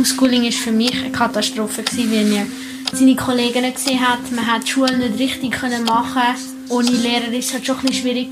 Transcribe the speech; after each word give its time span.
Homeschooling 0.00 0.44
ist 0.44 0.56
für 0.56 0.72
mich 0.72 0.98
eine 0.98 1.12
Katastrophe 1.12 1.82
gewesen, 1.82 2.10
weil 2.10 2.24
mir 2.24 2.46
seine 2.90 3.14
Kollegen 3.16 3.70
gesehen 3.70 4.00
hat. 4.00 4.32
Man 4.34 4.46
hat 4.46 4.62
die 4.64 4.70
Schule 4.70 4.96
nicht 4.96 5.18
richtig 5.18 5.60
machen. 5.86 6.22
Ohne 6.70 6.88
Lehrer 6.88 7.30
ist 7.32 7.48
es 7.48 7.52
halt 7.52 7.66
schon 7.66 7.76
ein 7.80 7.92
schwierig. 7.92 8.30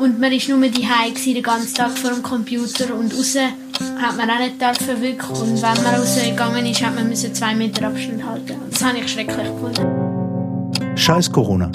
Und 0.00 0.18
man 0.18 0.32
war 0.32 0.56
nur 0.56 0.68
daheim 0.70 1.14
den 1.14 1.42
ganzen 1.42 1.74
Tag 1.74 1.90
vor 1.90 2.10
dem 2.10 2.22
Computer 2.22 2.94
und 2.94 3.12
raus 3.12 3.36
hat 3.36 4.16
man 4.16 4.30
auch 4.30 4.38
nicht 4.38 4.58
dürfen 4.58 5.02
wirklich. 5.02 5.38
Und 5.38 5.62
wenn 5.62 5.84
man 5.84 5.94
rausgegangen 5.94 6.64
ist, 6.64 6.82
hat 6.82 6.94
man 6.94 7.14
zwei 7.14 7.54
Meter 7.54 7.88
Abstand 7.88 8.24
halten. 8.24 8.54
Das 8.70 8.82
habe 8.82 8.98
ich 8.98 9.12
schrecklich 9.12 9.46
gefunden. 9.46 10.96
Scheiß 10.96 11.30
Corona. 11.30 11.70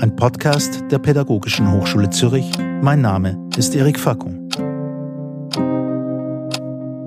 Ein 0.00 0.14
Podcast 0.16 0.82
der 0.90 0.98
Pädagogischen 0.98 1.70
Hochschule 1.70 2.10
Zürich. 2.10 2.50
Mein 2.82 3.00
Name 3.00 3.38
ist 3.56 3.76
Erik 3.76 4.00
Fackung. 4.00 4.48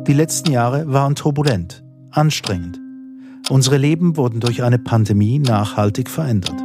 Die 0.10 0.16
letzten 0.16 0.52
Jahre 0.52 0.92
waren 0.92 1.14
turbulent, 1.14 1.84
anstrengend. 2.10 2.80
Unsere 3.52 3.78
Leben 3.78 4.18
wurden 4.18 4.40
durch 4.40 4.64
eine 4.64 4.80
Pandemie 4.80 5.38
nachhaltig 5.38 6.10
verändert. 6.10 6.56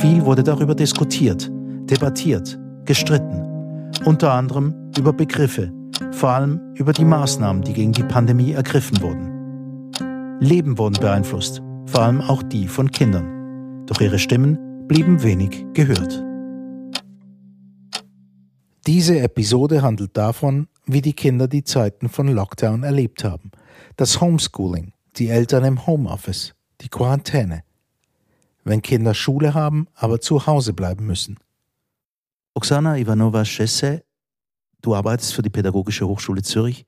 Viel 0.00 0.24
wurde 0.24 0.42
darüber 0.42 0.74
diskutiert, 0.74 1.52
debattiert, 1.88 2.58
gestritten. 2.84 3.92
Unter 4.04 4.32
anderem 4.32 4.74
über 4.98 5.12
Begriffe, 5.12 5.72
vor 6.10 6.30
allem 6.30 6.60
über 6.74 6.92
die 6.92 7.04
Maßnahmen, 7.04 7.62
die 7.62 7.74
gegen 7.74 7.92
die 7.92 8.02
Pandemie 8.02 8.50
ergriffen 8.50 9.00
wurden. 9.02 10.40
Leben 10.40 10.78
wurden 10.78 11.00
beeinflusst, 11.00 11.62
vor 11.86 12.02
allem 12.02 12.20
auch 12.20 12.42
die 12.42 12.66
von 12.66 12.90
Kindern. 12.90 13.86
Doch 13.86 14.00
ihre 14.00 14.18
Stimmen 14.18 14.58
blieben 14.88 15.22
wenig 15.22 15.64
gehört. 15.74 16.27
Diese 18.88 19.20
Episode 19.20 19.82
handelt 19.82 20.16
davon, 20.16 20.66
wie 20.86 21.02
die 21.02 21.12
Kinder 21.12 21.46
die 21.46 21.62
Zeiten 21.62 22.08
von 22.08 22.26
Lockdown 22.26 22.84
erlebt 22.84 23.22
haben. 23.22 23.50
Das 23.96 24.22
Homeschooling, 24.22 24.94
die 25.16 25.28
Eltern 25.28 25.64
im 25.64 25.86
Homeoffice, 25.86 26.54
die 26.80 26.88
Quarantäne. 26.88 27.64
Wenn 28.64 28.80
Kinder 28.80 29.12
Schule 29.12 29.52
haben, 29.52 29.88
aber 29.92 30.22
zu 30.22 30.46
Hause 30.46 30.72
bleiben 30.72 31.04
müssen. 31.04 31.36
Oksana 32.54 32.96
Ivanova-Schesse, 32.96 34.04
du 34.80 34.94
arbeitest 34.94 35.34
für 35.34 35.42
die 35.42 35.50
Pädagogische 35.50 36.08
Hochschule 36.08 36.40
Zürich. 36.40 36.86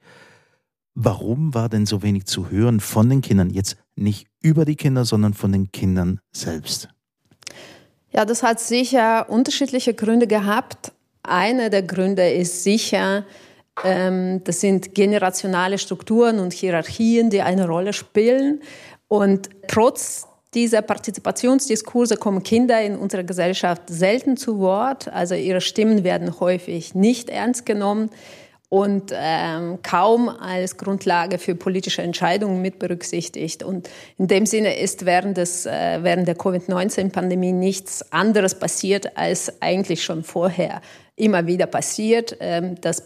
Warum 0.95 1.53
war 1.53 1.69
denn 1.69 1.85
so 1.85 2.03
wenig 2.03 2.25
zu 2.25 2.49
hören 2.49 2.81
von 2.81 3.11
den 3.11 3.21
Kindern? 3.21 3.51
Jetzt 3.51 3.77
nicht 3.95 4.27
über 4.41 4.65
die 4.65 4.77
Kinder, 4.77 5.05
sondern 5.05 5.35
von 5.35 5.53
den 5.53 5.71
Kindern 5.71 6.21
selbst. 6.33 6.89
Ja, 8.11 8.25
das 8.25 8.43
hat 8.43 8.59
sicher 8.59 9.29
unterschiedliche 9.29 9.93
Gründe 9.93 10.27
gehabt. 10.27 10.95
Einer 11.31 11.71
der 11.71 11.83
Gründe 11.83 12.29
ist 12.29 12.65
sicher, 12.65 13.25
ähm, 13.85 14.43
das 14.43 14.61
sind 14.61 14.97
generationale 14.97 15.79
Strukturen 15.79 16.41
und 16.41 16.53
Hierarchien, 16.53 17.31
die 17.31 17.41
eine 17.41 17.69
Rolle 17.69 17.93
spielen. 17.93 18.61
Und 19.07 19.49
trotz 19.69 20.27
dieser 20.55 20.83
Partizipationsdiskurse 20.83 22.17
kommen 22.17 22.43
Kinder 22.43 22.83
in 22.83 22.97
unserer 22.97 23.23
Gesellschaft 23.23 23.83
selten 23.87 24.37
zu 24.37 24.59
Wort. 24.59 25.07
Also 25.07 25.37
ihre 25.37 25.61
Stimmen 25.61 26.03
werden 26.03 26.41
häufig 26.41 26.97
nicht 26.97 27.31
ernst 27.31 27.65
genommen 27.65 28.11
und 28.69 29.13
ähm, 29.15 29.79
kaum 29.83 30.29
als 30.29 30.77
Grundlage 30.79 31.39
für 31.39 31.55
politische 31.55 32.03
Entscheidungen 32.03 32.61
mit 32.63 32.81
berücksichtigt. 32.81 33.63
Und 33.63 33.89
in 34.19 34.27
dem 34.27 34.47
Sinne 34.47 34.79
ist 34.81 35.07
während, 35.07 35.37
des, 35.37 35.67
äh, 35.67 35.99
während 36.03 36.27
der 36.27 36.35
Covid-19-Pandemie 36.35 37.53
nichts 37.53 38.11
anderes 38.11 38.57
passiert, 38.57 39.17
als 39.17 39.61
eigentlich 39.63 40.03
schon 40.03 40.25
vorher 40.25 40.83
immer 41.21 41.47
wieder 41.47 41.67
passiert, 41.67 42.37
ähm, 42.41 42.81
dass 42.81 43.05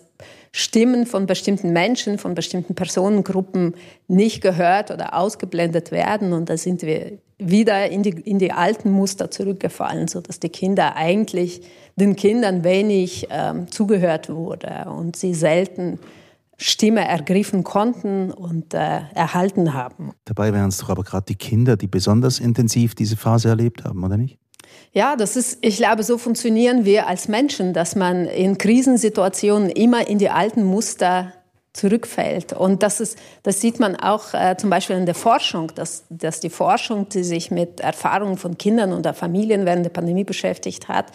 Stimmen 0.52 1.04
von 1.04 1.26
bestimmten 1.26 1.72
Menschen, 1.72 2.16
von 2.16 2.34
bestimmten 2.34 2.76
Personengruppen 2.76 3.74
nicht 4.06 4.40
gehört 4.40 4.92
oder 4.92 5.14
ausgeblendet 5.14 5.90
werden. 5.90 6.32
Und 6.32 6.48
da 6.48 6.56
sind 6.56 6.82
wir 6.82 7.18
wieder 7.38 7.90
in 7.90 8.04
die, 8.04 8.10
in 8.10 8.38
die 8.38 8.52
alten 8.52 8.92
Muster 8.92 9.32
zurückgefallen, 9.32 10.06
so 10.06 10.20
dass 10.20 10.38
die 10.38 10.50
Kinder 10.50 10.94
eigentlich 10.94 11.62
den 11.96 12.14
Kindern 12.14 12.62
wenig 12.62 13.26
ähm, 13.30 13.70
zugehört 13.70 14.28
wurde 14.28 14.86
und 14.88 15.16
sie 15.16 15.34
selten 15.34 15.98
Stimme 16.56 17.06
ergriffen 17.06 17.64
konnten 17.64 18.30
und 18.30 18.74
äh, 18.74 19.00
erhalten 19.14 19.74
haben. 19.74 20.12
Dabei 20.24 20.52
wären 20.52 20.68
es 20.68 20.78
doch 20.78 20.88
aber 20.88 21.02
gerade 21.02 21.26
die 21.26 21.34
Kinder, 21.34 21.76
die 21.76 21.88
besonders 21.88 22.38
intensiv 22.38 22.94
diese 22.94 23.16
Phase 23.16 23.48
erlebt 23.48 23.84
haben, 23.84 24.04
oder 24.04 24.16
nicht? 24.16 24.38
Ja, 24.96 25.16
das 25.16 25.34
ist, 25.34 25.58
ich 25.60 25.76
glaube, 25.76 26.04
so 26.04 26.18
funktionieren 26.18 26.84
wir 26.84 27.08
als 27.08 27.26
Menschen, 27.26 27.74
dass 27.74 27.96
man 27.96 28.26
in 28.26 28.58
Krisensituationen 28.58 29.68
immer 29.68 30.06
in 30.06 30.18
die 30.18 30.30
alten 30.30 30.62
Muster 30.62 31.32
zurückfällt. 31.72 32.52
Und 32.52 32.84
das, 32.84 33.00
ist, 33.00 33.18
das 33.42 33.60
sieht 33.60 33.80
man 33.80 33.96
auch 33.96 34.32
äh, 34.32 34.56
zum 34.56 34.70
Beispiel 34.70 34.94
in 34.94 35.06
der 35.06 35.16
Forschung, 35.16 35.72
dass, 35.74 36.04
dass 36.10 36.38
die 36.38 36.48
Forschung, 36.48 37.08
die 37.08 37.24
sich 37.24 37.50
mit 37.50 37.80
Erfahrungen 37.80 38.38
von 38.38 38.56
Kindern 38.56 38.92
oder 38.92 39.12
Familien 39.14 39.66
während 39.66 39.84
der 39.84 39.90
Pandemie 39.90 40.22
beschäftigt 40.22 40.86
hat, 40.86 41.06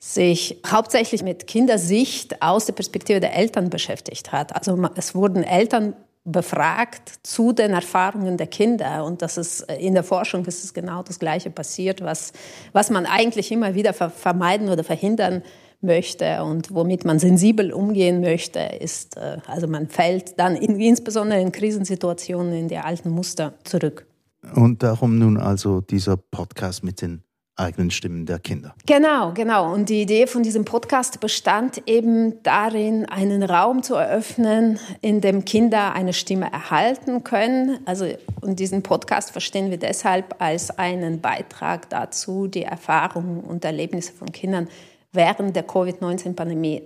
sich 0.00 0.62
hauptsächlich 0.66 1.22
mit 1.22 1.46
Kindersicht 1.46 2.40
aus 2.40 2.64
der 2.64 2.72
Perspektive 2.72 3.20
der 3.20 3.36
Eltern 3.36 3.68
beschäftigt 3.68 4.32
hat. 4.32 4.56
Also 4.56 4.82
es 4.94 5.14
wurden 5.14 5.42
Eltern 5.42 5.94
befragt 6.26 7.12
zu 7.22 7.52
den 7.52 7.72
Erfahrungen 7.72 8.36
der 8.36 8.48
Kinder. 8.48 9.04
Und 9.04 9.22
das 9.22 9.38
ist 9.38 9.60
in 9.78 9.94
der 9.94 10.02
Forschung 10.02 10.44
ist 10.44 10.64
es 10.64 10.74
genau 10.74 11.02
das 11.02 11.18
Gleiche 11.18 11.50
passiert, 11.50 12.02
was, 12.02 12.32
was 12.72 12.90
man 12.90 13.06
eigentlich 13.06 13.50
immer 13.52 13.74
wieder 13.74 13.94
vermeiden 13.94 14.68
oder 14.68 14.84
verhindern 14.84 15.42
möchte 15.80 16.42
und 16.42 16.74
womit 16.74 17.04
man 17.04 17.18
sensibel 17.18 17.72
umgehen 17.72 18.20
möchte, 18.20 18.58
ist, 18.58 19.16
äh, 19.16 19.38
also 19.46 19.68
man 19.68 19.88
fällt 19.88 20.38
dann 20.38 20.56
in, 20.56 20.80
insbesondere 20.80 21.40
in 21.40 21.52
Krisensituationen 21.52 22.52
in 22.54 22.68
die 22.68 22.78
alten 22.78 23.10
Muster 23.10 23.54
zurück. 23.64 24.06
Und 24.54 24.82
darum 24.82 25.18
nun 25.18 25.36
also 25.36 25.80
dieser 25.80 26.16
Podcast 26.16 26.82
mit 26.82 27.02
den 27.02 27.22
eigenen 27.56 27.90
Stimmen 27.90 28.26
der 28.26 28.38
Kinder. 28.38 28.74
Genau, 28.86 29.32
genau. 29.32 29.72
Und 29.72 29.88
die 29.88 30.02
Idee 30.02 30.26
von 30.26 30.42
diesem 30.42 30.64
Podcast 30.64 31.20
bestand 31.20 31.82
eben 31.86 32.42
darin, 32.42 33.06
einen 33.06 33.42
Raum 33.42 33.82
zu 33.82 33.94
eröffnen, 33.94 34.78
in 35.00 35.20
dem 35.20 35.44
Kinder 35.44 35.94
eine 35.94 36.12
Stimme 36.12 36.52
erhalten 36.52 37.24
können. 37.24 37.78
Also, 37.86 38.06
und 38.40 38.58
diesen 38.60 38.82
Podcast 38.82 39.30
verstehen 39.30 39.70
wir 39.70 39.78
deshalb 39.78 40.36
als 40.38 40.78
einen 40.78 41.20
Beitrag 41.20 41.88
dazu, 41.90 42.46
die 42.46 42.62
Erfahrungen 42.62 43.40
und 43.40 43.64
Erlebnisse 43.64 44.12
von 44.12 44.30
Kindern 44.32 44.68
während 45.12 45.56
der 45.56 45.62
Covid-19-Pandemie 45.62 46.82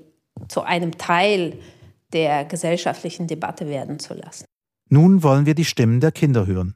zu 0.49 0.63
einem 0.63 0.97
Teil 0.97 1.59
der 2.13 2.45
gesellschaftlichen 2.45 3.27
Debatte 3.27 3.69
werden 3.69 3.99
zu 3.99 4.15
lassen. 4.15 4.45
Nun 4.89 5.23
wollen 5.23 5.47
wir 5.47 5.55
die 5.55 5.65
Stimmen 5.65 6.01
der 6.01 6.13
Kinder 6.13 6.47
hören. 6.47 6.75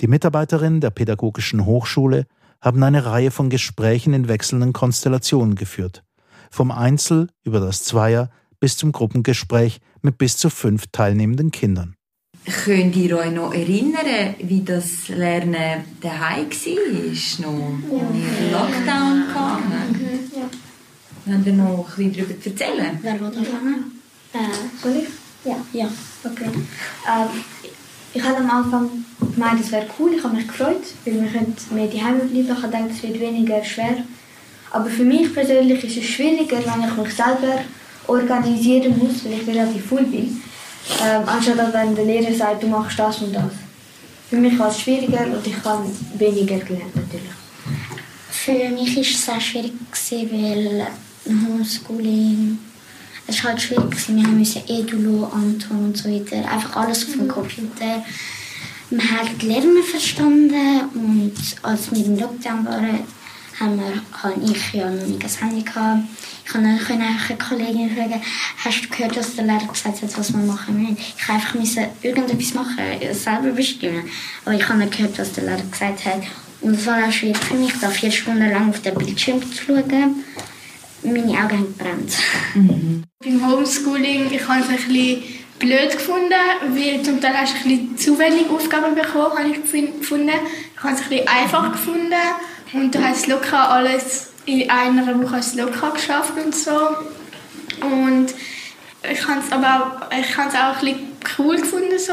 Die 0.00 0.06
Mitarbeiterin 0.06 0.80
der 0.80 0.90
Pädagogischen 0.90 1.64
Hochschule 1.64 2.26
haben 2.66 2.82
eine 2.82 3.06
Reihe 3.06 3.30
von 3.30 3.48
Gesprächen 3.48 4.12
in 4.12 4.26
wechselnden 4.26 4.72
Konstellationen 4.72 5.54
geführt. 5.54 6.02
Vom 6.50 6.72
Einzel 6.72 7.28
über 7.44 7.60
das 7.60 7.84
Zweier 7.84 8.28
bis 8.58 8.76
zum 8.76 8.90
Gruppengespräch 8.90 9.78
mit 10.02 10.18
bis 10.18 10.36
zu 10.36 10.50
fünf 10.50 10.86
teilnehmenden 10.90 11.52
Kindern. 11.52 11.94
Könnt 12.64 12.96
ihr 12.96 13.18
euch 13.18 13.30
noch 13.30 13.54
erinnern, 13.54 14.34
wie 14.40 14.62
das 14.62 15.06
Lernen 15.06 15.84
daheim 16.00 16.50
war? 16.50 17.40
Noch 17.40 17.92
ja. 17.92 18.08
in 18.08 18.52
Lockdown 18.52 19.24
kam? 19.32 19.62
Mhm. 19.68 20.30
Ja. 20.34 21.34
Habt 21.34 21.46
ihr 21.46 21.52
noch 21.52 21.98
ein 21.98 22.12
bisschen 22.12 22.26
darüber 22.26 22.34
erzählen? 22.34 22.98
Wer 23.00 23.20
will 23.20 23.26
anfangen? 23.26 24.02
Äh, 24.32 24.82
soll 24.82 24.96
ich? 24.96 25.08
Ja. 25.44 25.56
Ja. 25.72 25.88
Okay. 26.24 26.46
Ähm, 26.46 27.44
ich 28.16 28.22
habe 28.22 28.38
am 28.38 28.50
Anfang 28.50 28.88
gemeint, 29.34 29.60
es 29.60 29.70
wäre 29.70 29.86
cool, 29.98 30.14
ich 30.14 30.24
habe 30.24 30.36
mich 30.36 30.48
gefreut, 30.48 30.82
weil 31.04 31.22
wir 31.22 31.30
können 31.30 31.54
mehr 31.70 31.86
daheim 31.86 32.18
bleiben. 32.18 32.30
Ich 32.34 32.46
gedacht, 32.46 32.90
es 32.90 33.02
wird 33.02 33.20
weniger 33.20 33.62
schwer. 33.62 33.96
Aber 34.70 34.86
für 34.86 35.04
mich 35.04 35.32
persönlich 35.32 35.84
ist 35.84 35.96
es 35.98 36.04
schwieriger, 36.04 36.58
wenn 36.58 36.88
ich 36.88 36.96
mich 36.96 37.14
selber 37.14 37.60
organisieren 38.06 38.98
muss, 38.98 39.24
weil 39.24 39.34
ich 39.34 39.46
relativ 39.46 39.86
voll 39.86 40.04
bin, 40.04 40.40
ähm, 41.02 41.22
anstatt 41.26 41.72
wenn 41.72 41.94
der 41.94 42.04
Lehrer 42.04 42.34
sagt, 42.34 42.62
du 42.62 42.68
machst 42.68 42.98
das 42.98 43.18
und 43.20 43.34
das. 43.34 43.52
Für 44.30 44.36
mich 44.36 44.58
war 44.58 44.68
es 44.68 44.80
schwieriger 44.80 45.26
und 45.26 45.46
ich 45.46 45.64
habe 45.64 45.84
weniger 46.16 46.58
gelernt 46.58 46.96
natürlich. 46.96 47.36
Für 48.30 48.68
mich 48.70 48.96
war 48.96 49.02
es 49.02 49.24
sehr 49.24 49.40
schwierig, 49.40 49.72
weil 50.30 50.86
Homeschooling 51.26 52.58
es 53.26 53.42
war 53.42 53.52
halt 53.52 53.62
schwierig. 53.62 54.08
Wir 54.08 54.28
mussten 54.28 54.62
Edulo, 54.68 55.24
Anton 55.32 55.86
und 55.86 55.96
so 55.96 56.08
weiter. 56.08 56.36
Einfach 56.50 56.76
alles 56.76 57.04
auf 57.04 57.12
dem 57.12 57.24
mhm. 57.24 57.28
Computer. 57.28 58.04
Wir 58.90 59.10
haben 59.10 59.38
die 59.40 59.46
Lehrer 59.46 59.82
verstanden 59.82 60.80
und 60.94 61.34
als 61.62 61.90
wir 61.90 62.04
im 62.04 62.18
Lockdown 62.18 62.64
waren, 62.64 63.00
haben 63.58 63.80
wir, 63.80 64.22
habe 64.22 64.40
ich 64.44 64.72
ja 64.74 64.88
noch 64.88 65.06
nicht 65.06 65.24
ein 65.24 65.48
Handy 65.48 65.62
gehabt. 65.62 66.02
Ich 66.44 66.52
konnte 66.52 66.68
eine 66.68 67.38
Kollegin 67.38 67.96
fragen, 67.96 68.22
hast 68.64 68.84
du 68.84 68.88
gehört, 68.88 69.16
was 69.16 69.34
der 69.34 69.44
Lehrer 69.44 69.66
gesagt 69.66 70.02
hat, 70.02 70.18
was 70.18 70.32
wir 70.32 70.38
machen 70.40 70.80
müssen? 70.80 70.98
Ich 70.98 71.28
einfach 71.28 71.54
müssen 71.54 71.86
irgendetwas 72.02 72.54
machen, 72.54 72.76
selber 73.12 73.50
bestimmen. 73.50 74.04
Aber 74.44 74.54
ich 74.54 74.68
habe 74.68 74.78
nicht 74.78 74.96
gehört, 74.96 75.18
was 75.18 75.32
der 75.32 75.44
Lehrer 75.44 75.68
gesagt 75.68 76.04
hat. 76.04 76.22
Und 76.60 76.74
es 76.74 76.86
war 76.86 77.04
auch 77.04 77.12
schwierig 77.12 77.38
für 77.38 77.54
mich, 77.54 77.72
da 77.80 77.90
vier 77.90 78.12
Stunden 78.12 78.50
lang 78.50 78.70
auf 78.70 78.80
den 78.82 78.94
Bildschirm 78.94 79.42
zu 79.52 79.64
schauen 79.64 80.24
meine 81.12 81.32
Augen 81.32 81.58
haben 81.58 81.74
gebrannt. 81.78 82.12
Mhm. 82.54 83.02
Beim 83.22 83.46
Homeschooling, 83.46 84.30
ich 84.32 84.46
habe 84.48 84.62
ein 84.62 84.76
bisschen 84.76 85.22
blöd 85.58 85.92
gefunden, 85.92 86.32
weil 86.68 87.02
zum 87.02 87.20
Teil 87.20 87.34
hast 87.34 87.54
du 87.54 87.68
ein 87.68 87.68
bisschen 87.68 87.98
zu 87.98 88.18
wenig 88.18 88.48
Aufgaben 88.50 88.94
bekommen, 88.94 89.38
habe 89.38 89.48
ich 89.48 89.62
gefunden. 89.62 90.30
Ich 90.76 90.82
habe 90.82 90.94
es 90.94 91.02
ein 91.02 91.08
bisschen 91.08 91.28
einfach 91.28 91.72
gefunden 91.72 92.12
und 92.72 92.94
du 92.94 93.02
hast 93.02 93.26
locker 93.26 93.70
alles 93.70 94.30
in 94.44 94.70
einer 94.70 95.06
Woche 95.20 95.40
locker 95.56 95.90
geschafft 95.92 96.32
und 96.42 96.54
so. 96.54 96.70
Und 97.80 98.28
ich 99.10 99.26
habe 99.26 99.40
es 99.40 99.52
aber 99.52 100.00
auch, 100.10 100.18
ich 100.18 100.36
habe 100.36 100.48
es 100.48 100.54
auch 100.54 100.82
ein 100.82 100.94
bisschen 100.94 101.16
cool 101.38 101.56
gefunden, 101.56 101.98
so, 101.98 102.12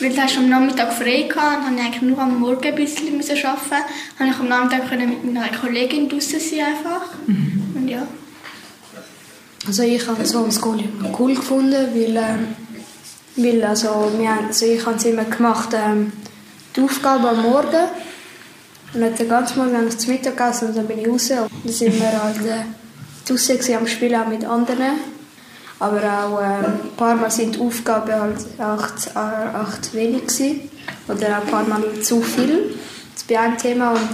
weil 0.00 0.12
du 0.12 0.20
hast 0.20 0.36
am 0.36 0.48
Nachmittag 0.48 0.92
frei 0.92 1.22
gehabt 1.22 1.68
und 1.68 1.78
eigentlich 1.78 2.02
nur 2.02 2.18
am 2.18 2.38
Morgen 2.38 2.64
ein 2.64 2.74
bisschen 2.74 3.16
müssen 3.16 3.36
arbeiten. 3.44 3.84
Habe 4.18 4.30
ich 4.30 4.38
am 4.38 4.48
Nachmittag 4.48 4.90
mit 4.98 5.24
meiner 5.24 5.48
Kollegin 5.48 6.08
draußen 6.08 6.40
sein 6.40 6.60
einfach. 6.60 7.08
Mhm. 7.26 7.72
Und 7.74 7.88
ja. 7.88 8.06
Also 9.66 9.82
ich 9.84 10.06
habe 10.06 10.20
das 10.20 10.34
Homeschooling 10.34 11.14
cool 11.18 11.34
gefunden, 11.34 11.88
weil, 11.94 12.16
äh, 12.16 12.38
weil 13.36 13.64
also, 13.64 14.10
wir 14.18 14.34
haben, 14.34 14.46
also 14.48 14.66
ich 14.66 14.84
habe 14.84 14.96
es 14.96 15.04
immer 15.04 15.24
gemacht, 15.24 15.68
ähm, 15.72 16.12
die 16.74 16.80
Aufgabe 16.80 17.28
am 17.28 17.42
Morgen 17.42 17.88
und 18.94 19.00
dann 19.00 19.14
den 19.14 19.28
ganzen 19.28 19.58
Morgen 19.58 19.76
habe 19.76 19.86
ich 19.86 19.98
zum 19.98 20.12
Mittag 20.12 20.36
gegessen 20.36 20.68
und 20.68 20.76
dann 20.76 20.86
bin 20.86 20.98
ich 20.98 21.08
raus. 21.08 21.30
Und 21.30 21.50
dann 21.64 21.72
sind 21.72 21.98
wir 21.98 22.22
halt 22.22 22.44
äh, 22.44 22.64
draußen 23.26 23.76
am 23.76 23.86
Spielen 23.86 24.20
auch 24.20 24.26
mit 24.26 24.44
anderen. 24.44 24.98
Aber 25.78 25.98
auch 25.98 26.40
äh, 26.40 26.66
ein 26.66 26.96
paar 26.96 27.14
Mal 27.14 27.30
sind 27.30 27.56
die 27.56 27.60
Aufgaben 27.60 28.12
halt 28.12 28.36
echt, 28.38 29.06
echt 29.06 29.94
wenig 29.94 30.26
gewesen. 30.26 30.70
Oder 31.08 31.38
auch 31.38 31.42
ein 31.42 31.48
paar 31.48 31.64
Mal 31.64 31.82
zu 32.02 32.20
viel. 32.20 32.74
Das 33.14 33.24
bei 33.24 33.38
einem 33.38 33.56
Thema. 33.56 33.92
Und 33.92 34.10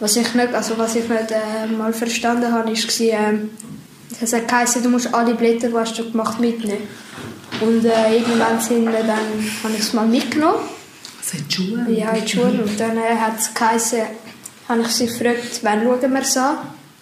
was 0.00 0.16
ich 0.16 0.34
nicht, 0.34 0.52
also 0.52 0.76
was 0.78 0.96
ich 0.96 1.08
nicht 1.08 1.30
äh, 1.30 1.66
mal 1.72 1.92
verstanden 1.92 2.52
habe, 2.52 2.72
ist, 2.72 3.00
äh, 3.00 3.38
es 4.20 4.32
hat 4.32 4.48
geheißen, 4.48 4.82
du 4.82 4.88
musst 4.88 5.12
alle 5.14 5.34
Blätter, 5.34 5.68
die 5.68 5.76
hast 5.76 5.98
du 5.98 6.10
gemacht, 6.10 6.40
mitnehmen. 6.40 6.88
Und 7.60 7.84
äh, 7.84 8.16
irgendwann 8.16 8.60
sind 8.60 8.84
wir 8.86 9.04
dann, 9.04 9.18
habe 9.62 9.74
ich 9.74 9.80
es 9.80 9.92
mal 9.92 10.06
mitgenommen. 10.06 10.60
Also 11.20 11.38
in 11.38 11.48
die 11.48 11.54
Schule? 11.54 11.92
Ja, 11.92 12.10
in 12.10 12.24
die 12.24 12.30
Schule. 12.30 12.62
Und 12.62 12.80
dann 12.80 12.96
äh, 12.96 13.16
hat 13.16 13.38
es 13.38 13.54
geheißen, 13.54 14.00
habe 14.68 14.80
ich 14.82 14.88
sie 14.88 15.06
gefragt, 15.06 15.60
wann 15.62 15.82
schauen 15.82 16.12
wir 16.12 16.20
es 16.20 16.36
an? 16.36 16.56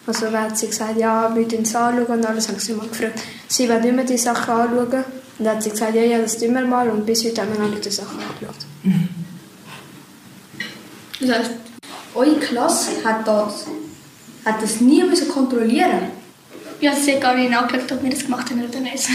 Also 0.06 0.30
hat 0.32 0.58
sie 0.58 0.66
gesagt, 0.66 0.98
ja, 0.98 1.34
wir 1.34 1.48
schauen 1.48 1.62
es 1.62 1.74
anschauen 1.74 2.06
und 2.06 2.26
alles. 2.26 2.46
Dann 2.46 2.54
habe 2.54 2.58
ich 2.58 2.64
sie 2.64 2.74
mal 2.74 2.88
gefragt, 2.88 3.20
sie 3.48 3.68
wollen 3.68 3.84
immer 3.84 4.04
die 4.04 4.18
Sachen 4.18 4.52
anschauen. 4.52 5.04
Und 5.38 5.44
dann 5.46 5.56
hat 5.56 5.62
sie 5.62 5.70
gesagt, 5.70 5.94
ja, 5.94 6.02
ja, 6.02 6.18
das 6.18 6.36
tun 6.36 6.54
wir 6.54 6.66
mal. 6.66 6.88
Und 6.90 7.06
bis 7.06 7.24
heute 7.24 7.40
haben 7.40 7.52
wir 7.52 7.60
noch 7.60 7.70
nicht 7.70 7.84
die 7.84 7.90
Sachen 7.90 8.18
angeschaut. 8.18 8.66
Mhm. 8.82 9.08
Das 11.20 11.38
heißt, 11.38 11.50
eure 12.14 12.36
Klasse 12.36 12.90
hat 13.04 13.26
das, 13.26 13.66
hat 14.44 14.62
das 14.62 14.80
nie 14.80 15.02
müssen 15.04 15.28
kontrollieren 15.28 16.19
ja, 16.80 16.92
es 16.92 17.06
hat 17.08 17.20
gar 17.20 17.34
nicht 17.34 17.54
angeschaut, 17.54 17.92
ob 17.92 18.02
wir 18.02 18.10
das 18.10 18.24
gemacht 18.24 18.50
haben 18.50 18.64
oder 18.64 18.80
nicht. 18.80 19.08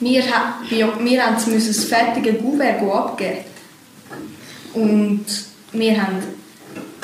wir, 0.00 0.92
wir 1.04 1.26
haben 1.26 1.36
das 1.36 1.84
fertige 1.84 2.34
Gouverne 2.34 2.92
abgeben. 2.92 3.38
Und 4.74 5.24
wir 5.72 6.02
haben, 6.02 6.22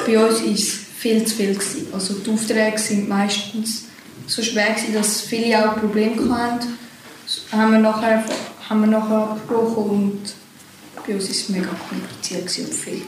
bei 0.06 0.19
uns 0.19 0.41
ist 0.41 0.69
es 0.69 0.75
viel 0.99 1.25
zu 1.25 1.35
viel. 1.35 1.55
Gewesen. 1.55 1.87
Also 1.93 2.15
die 2.15 2.31
Aufträge 2.31 2.79
sind 2.79 3.09
meistens 3.09 3.85
so 4.27 4.43
schwer, 4.43 4.75
gewesen, 4.75 4.94
dass 4.94 5.23
viele 5.23 5.59
auch 5.59 5.77
Probleme 5.77 6.37
hatten. 6.37 6.79
Haben 7.50 7.73
wir 7.73 7.79
nachher, 7.79 8.25
haben 8.69 8.81
wir 8.83 8.88
nachher 8.88 9.17
abgebrochen 9.17 9.91
und 9.91 10.35
bei 11.06 11.14
uns 11.14 11.25
war 11.25 11.31
es 11.31 11.49
mega 11.49 11.69
kompliziert 11.88 12.66
und 12.66 12.75
viel. 12.75 13.02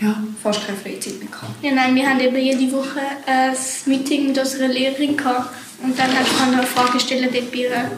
Ja, 0.00 0.22
fast 0.42 0.66
keine 0.66 0.78
Freizeit 0.78 1.18
mehr 1.18 1.28
gehabt. 1.28 1.62
Ja, 1.62 1.72
nein, 1.72 1.94
wir 1.94 2.08
haben 2.08 2.20
eben 2.20 2.36
jede 2.36 2.72
Woche 2.72 3.00
ein 3.26 3.54
Meeting 3.86 4.28
mit 4.28 4.38
unserer 4.38 4.68
Lehrerin 4.68 5.16
gehabt 5.16 5.54
und 5.82 5.98
dann 5.98 6.10
kann 6.38 6.56
man 6.56 6.66
Fragen 6.66 6.98
stellen 6.98 7.28
dort 7.32 7.52
bei 7.52 7.58
ihr, 7.58 7.90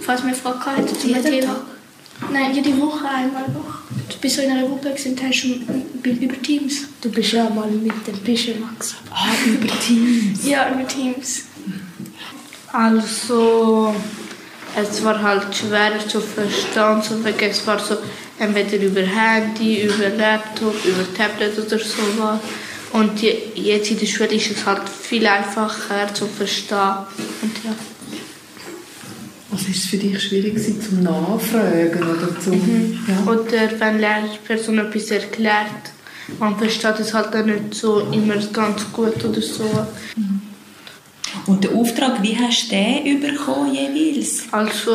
falls 0.00 0.24
wir 0.24 0.34
Fragen 0.34 0.64
hatten 0.64 0.88
zu 0.88 1.08
dem 1.08 1.22
Thema. 1.22 1.60
Nein, 2.32 2.54
jede 2.54 2.76
Woche, 2.80 3.08
einmal 3.08 3.44
Woche. 3.54 3.78
Du 4.08 4.16
bist 4.20 4.36
so 4.36 4.42
in 4.42 4.50
einer 4.50 4.66
Gruppe 4.66 4.90
und 4.90 5.22
hast 5.22 5.34
schon 5.36 5.84
über 6.04 6.42
Teams. 6.42 6.88
Du 7.00 7.10
bist 7.10 7.32
ja 7.32 7.48
mal 7.48 7.68
mit 7.68 8.06
dem 8.06 8.18
Pischemax. 8.18 8.96
Ah, 9.10 9.28
über 9.46 9.68
Teams? 9.80 10.44
Ja, 10.44 10.70
über 10.72 10.86
Teams. 10.86 11.42
Also, 12.72 13.94
es 14.76 15.02
war 15.04 15.20
halt 15.22 15.54
schwer 15.54 15.92
zu 16.06 16.20
verstehen, 16.20 17.02
so 17.02 17.16
es 17.40 17.66
war 17.66 17.78
so 17.78 17.96
entweder 18.38 18.84
über 18.84 19.00
Handy, 19.00 19.82
über 19.82 20.08
Laptop, 20.10 20.74
über 20.84 21.04
Tablet 21.16 21.58
oder 21.58 21.78
sowas. 21.78 22.40
Und 22.92 23.20
jetzt 23.20 23.90
in 23.90 23.98
der 23.98 24.06
Schule 24.06 24.34
ist 24.34 24.50
es 24.50 24.64
halt 24.64 24.88
viel 24.88 25.26
einfacher 25.26 26.12
zu 26.14 26.26
verstehen. 26.26 27.06
Und 27.42 27.64
ja. 27.64 27.74
Was 29.50 29.62
ist 29.62 29.76
es 29.76 29.84
für 29.86 29.96
dich 29.96 30.22
schwierig 30.22 30.58
zum 30.82 31.02
Nachfragen 31.02 32.02
oder 32.02 32.40
zum, 32.40 32.54
mhm. 32.54 32.98
ja. 33.08 33.30
Oder 33.30 33.80
wenn 33.80 33.98
Lehrperson 33.98 34.78
etwas 34.78 35.10
erklärt, 35.10 35.92
man 36.38 36.56
versteht 36.58 37.00
es 37.00 37.14
halt 37.14 37.32
dann 37.32 37.46
nicht 37.46 37.74
so 37.74 38.00
immer 38.12 38.36
ganz 38.52 38.84
gut 38.92 39.24
oder 39.24 39.40
so. 39.40 39.64
Mhm. 40.16 40.47
Und 41.46 41.64
den 41.64 41.74
Auftrag, 41.76 42.22
wie 42.22 42.36
hast 42.36 42.70
du 42.70 42.76
den 42.76 43.20
bekommen 43.20 43.74
jeweils? 43.74 44.44
Also, 44.50 44.92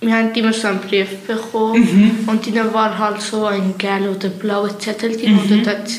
wir 0.00 0.14
haben 0.14 0.32
immer 0.34 0.52
so 0.52 0.68
einen 0.68 0.80
Brief 0.80 1.08
bekommen 1.26 2.24
mhm. 2.24 2.28
und 2.28 2.56
dann 2.56 2.72
war 2.72 2.98
halt 2.98 3.20
so 3.20 3.46
ein 3.46 3.76
gelber 3.78 4.10
oder 4.10 4.28
blauer 4.28 4.78
Zettel 4.78 5.16
drin 5.16 5.34
mhm. 5.34 5.52
und 5.52 5.66
dort 5.66 5.90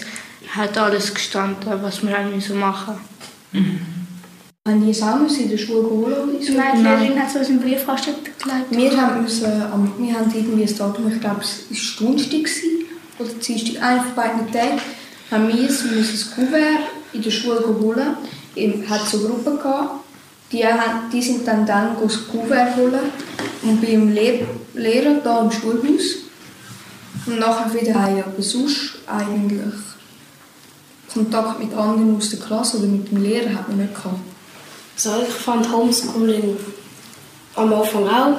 hat 0.56 0.78
alles 0.78 1.14
gestanden, 1.14 1.72
was 1.81 2.02
wir 2.02 2.18
haben 2.18 2.36
müssen 2.36 2.60
machen 2.60 2.96
mhm. 3.52 3.80
Haben 4.68 4.86
die 4.86 4.92
es 4.92 5.02
auch 5.02 5.18
in 5.18 5.50
der 5.50 5.58
Schule 5.58 5.82
geholt? 5.82 6.44
So? 6.44 6.54
Nein, 6.54 6.78
die 6.78 6.84
Lehrerin 6.84 7.20
hat 7.20 7.30
es 7.30 7.36
uns 7.38 7.50
im 7.50 7.60
Briefkasten 7.60 8.14
gelegt. 8.24 8.66
Wir 8.70 9.02
haben, 9.02 9.24
müssen, 9.24 9.46
wir 9.46 10.14
haben 10.14 10.32
irgendwie 10.36 10.64
ein 10.64 10.78
Datum, 10.78 11.12
ich 11.12 11.20
glaube, 11.20 11.42
es 11.42 12.02
war 12.02 12.08
Donnerstag 12.08 12.48
oder 13.18 13.30
Dienstag, 13.30 13.84
einer 13.84 14.04
von 14.04 14.16
beiden 14.16 14.52
Tagen, 14.52 14.82
haben 15.32 15.48
wir 15.48 15.70
es, 15.70 15.84
wir 15.86 15.98
müssen 15.98 16.12
das 16.12 16.36
Kuvert 16.36 16.90
in 17.14 17.22
der 17.22 17.32
Schule 17.32 17.66
holen 17.82 18.18
hat 18.56 19.07
so 19.07 19.19
Gruppen 19.19 19.57
gehabt, 19.57 20.04
die, 20.51 20.66
die 21.13 21.22
sind 21.22 21.48
dann 21.48 21.66
dann 21.66 21.96
Kuvert 21.96 22.75
holen 22.75 23.12
und 23.63 23.81
beim 23.81 24.13
Le 24.13 24.48
Lehrer 24.74 25.16
da 25.24 25.42
im 25.42 25.51
Schulhaus 25.51 26.16
und 27.25 27.40
nachher 27.40 27.74
wieder 27.74 28.01
heim. 28.01 28.24
Aber 28.25 28.42
sonst 28.42 29.00
eigentlich 29.07 29.74
Kontakt 31.13 31.60
mit 31.60 31.74
anderen 31.74 32.18
aus 32.18 32.30
der 32.30 32.40
Klasse 32.40 32.78
oder 32.78 32.88
mit 32.88 33.12
dem 33.12 33.22
Lehrer 33.22 33.54
hat 33.54 33.68
man 33.68 33.78
nicht 33.78 33.96
gehabt. 33.96 34.19
Also 34.96 35.24
ich 35.28 35.34
fand 35.34 35.72
Homeschooling 35.72 36.57
am 37.56 37.74
Anfang 37.74 38.07
auch 38.07 38.38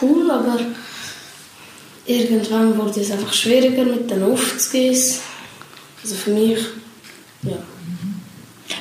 cool, 0.00 0.30
aber 0.30 0.58
irgendwann 2.04 2.76
wurde 2.76 3.00
es 3.00 3.10
einfach 3.10 3.32
schwieriger 3.32 3.84
mit 3.84 4.10
den 4.10 4.22
Aufzugehen. 4.22 4.96
Also 6.02 6.14
für 6.14 6.30
mich, 6.30 6.58
ja. 7.42 7.58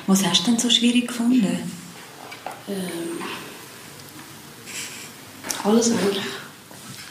Was 0.08 0.26
hast 0.26 0.46
du 0.46 0.52
denn 0.52 0.60
so 0.60 0.70
schwierig 0.70 1.08
gefunden? 1.08 1.72
Ähm, 2.68 2.76
alles 5.64 5.92
eigentlich. 5.92 6.24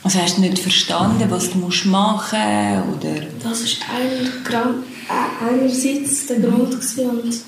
Also 0.04 0.20
hast 0.20 0.36
du 0.36 0.42
nicht 0.42 0.58
verstanden, 0.58 1.30
was 1.30 1.50
du 1.50 1.58
musst 1.58 1.86
machen 1.86 2.38
musst? 2.86 3.04
Oder? 3.04 3.26
Das 3.42 3.80
war 3.80 4.70
äh, 4.70 5.50
einerseits 5.50 6.26
der 6.26 6.40
Grund 6.40 6.70
gewesen 6.70 7.10
und 7.10 7.40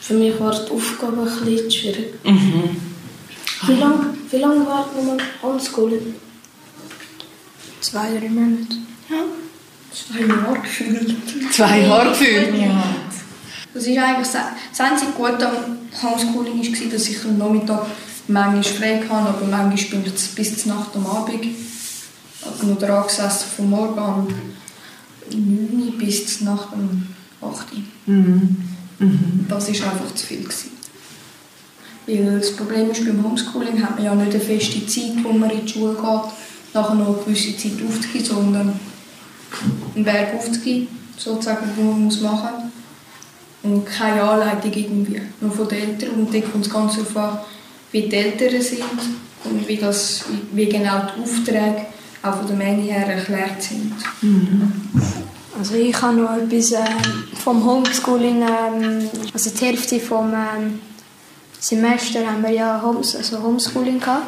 für 0.00 0.14
mich 0.14 0.40
war 0.40 0.52
die 0.52 0.70
Aufgabe 0.70 1.22
ein 1.22 1.44
bisschen 1.44 1.70
schwierig. 1.70 2.24
Mhm. 2.24 2.76
Wie 3.66 3.74
lange 3.74 4.14
wie 4.30 4.38
lang 4.38 4.66
war 4.66 4.88
man 5.06 5.20
Homeschooling? 5.42 6.14
Zwei, 7.80 8.18
drei 8.18 8.28
Monate. 8.30 8.76
Ja. 9.10 9.16
Zwei 9.92 10.24
Jahre 10.26 10.60
gefühlt. 10.60 11.52
Zwei 11.52 11.80
Jahre 11.80 12.08
gefühlt? 12.08 12.54
Ja. 12.58 12.82
Das 13.74 13.86
ist 13.86 13.98
eigentlich 13.98 14.28
das 14.28 14.80
einzige 14.80 15.12
Gute 15.12 15.48
am 15.48 15.78
Homeschooling 16.02 16.58
war, 16.62 16.90
dass 16.90 17.08
ich 17.08 17.24
am 17.24 17.38
Nachmittag 17.38 17.86
manchmal 18.28 18.62
frei 18.62 19.02
hatte, 19.08 19.28
aber 19.28 19.46
manchmal 19.46 20.02
bin 20.02 20.12
ich 20.14 20.34
bis 20.34 20.62
zur 20.62 20.74
Nacht 20.74 20.94
am 20.94 21.06
Abend 21.06 21.46
also 22.44 22.66
noch 22.66 22.78
dran 22.78 23.06
gesessen, 23.06 23.46
vom 23.56 23.70
Morgen 23.70 23.98
um 25.30 25.68
9 25.70 25.86
Uhr 25.86 25.98
bis 25.98 26.38
zur 26.38 26.48
Nacht 26.48 26.68
um 26.72 27.06
8 27.40 27.72
Uhr. 27.72 27.82
Mhm. 28.06 28.56
Mhm. 28.98 29.46
Das 29.48 29.68
war 29.68 29.92
einfach 29.92 30.14
zu 30.14 30.26
viel. 30.26 30.42
Gewesen. 30.42 30.70
Weil 32.06 32.40
das 32.40 32.56
Problem 32.56 32.90
ist, 32.90 33.04
beim 33.04 33.22
Homeschooling 33.24 33.82
hat 33.82 33.96
man 33.96 34.04
ja 34.04 34.14
nicht 34.14 34.34
eine 34.34 34.40
feste 34.40 34.84
Zeit, 34.86 35.22
wo 35.22 35.32
man 35.32 35.50
in 35.50 35.64
die 35.64 35.72
Schule 35.72 35.94
geht, 35.94 36.74
nachher 36.74 36.94
noch 36.94 37.06
eine 37.06 37.24
gewisse 37.24 37.56
Zeit 37.56 37.72
aufzugehen, 37.88 38.24
sondern 38.24 38.80
einen 39.94 40.04
Berg 40.04 40.34
aufzugehen, 40.34 40.88
sozusagen, 41.16 41.70
den 41.76 41.86
man 41.86 42.22
machen 42.22 42.54
muss 42.54 42.81
und 43.62 43.86
keine 43.86 44.22
Anleitung 44.22 44.72
irgendwie, 44.72 45.22
nur 45.40 45.52
von 45.52 45.68
den 45.68 45.90
Eltern. 45.90 46.10
Und 46.10 46.34
dann 46.34 46.50
kommt 46.50 46.66
es 46.66 46.72
ganz 46.72 46.94
darauf 46.94 47.16
an, 47.16 47.38
wie 47.92 48.02
die 48.02 48.16
Eltern 48.16 48.60
sind 48.60 48.82
und 49.44 49.68
wie, 49.68 49.76
das, 49.76 50.24
wie 50.52 50.66
genau 50.66 51.02
die 51.16 51.22
Aufträge 51.22 51.86
auch 52.22 52.36
von 52.36 52.46
der 52.46 52.56
Menge 52.56 52.82
her 52.82 53.06
erklärt 53.06 53.62
sind. 53.62 53.94
Mhm. 54.20 54.72
Also 55.58 55.74
ich 55.74 56.00
habe 56.00 56.16
noch 56.16 56.36
etwas 56.36 56.72
äh, 56.72 56.84
vom 57.44 57.64
Homeschooling, 57.64 58.42
ähm, 58.42 59.10
also 59.32 59.50
die 59.50 59.64
Hälfte 59.64 60.00
vom 60.00 60.32
ähm, 60.32 60.78
Semester 61.60 62.26
haben 62.26 62.42
wir 62.42 62.50
ja 62.50 62.80
Homes, 62.82 63.14
also 63.14 63.42
Homeschooling 63.42 64.00
gehabt. 64.00 64.26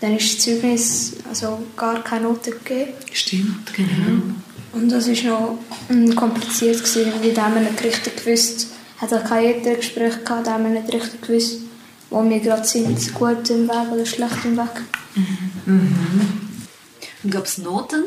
dann 0.00 0.16
ist 0.16 0.36
das 0.36 0.44
Zeugnis 0.44 1.12
also 1.28 1.62
gar 1.76 2.02
keine 2.02 2.24
Note 2.24 2.50
gegeben. 2.50 2.92
Stimmt, 3.12 3.72
genau. 3.72 4.22
Und 4.72 4.90
das 4.90 5.08
war 5.08 5.30
noch 5.30 5.58
ähm, 5.88 6.14
kompliziert, 6.14 6.78
gewesen, 6.78 7.12
weil 7.22 7.54
wir 7.54 7.60
nicht 7.60 7.84
richtig 7.84 8.24
gewusst, 8.24 8.73
hat 9.04 9.12
er 9.12 9.20
kein 9.20 9.44
Elterngespräch 9.44 10.24
gehabt, 10.24 10.46
da 10.46 10.54
haben 10.54 10.64
wir 10.64 10.80
nicht 10.80 10.92
richtig 10.92 11.20
gewusst, 11.20 11.60
wo 12.08 12.22
wir 12.28 12.40
gerade 12.40 12.64
sind, 12.64 13.14
gut 13.14 13.50
im 13.50 13.68
Weg 13.68 13.92
oder 13.92 14.06
schlecht 14.06 14.44
im 14.44 14.56
Weg. 14.56 14.82
Und 17.22 17.30
gab 17.30 17.44
es 17.44 17.58
Noten 17.58 18.04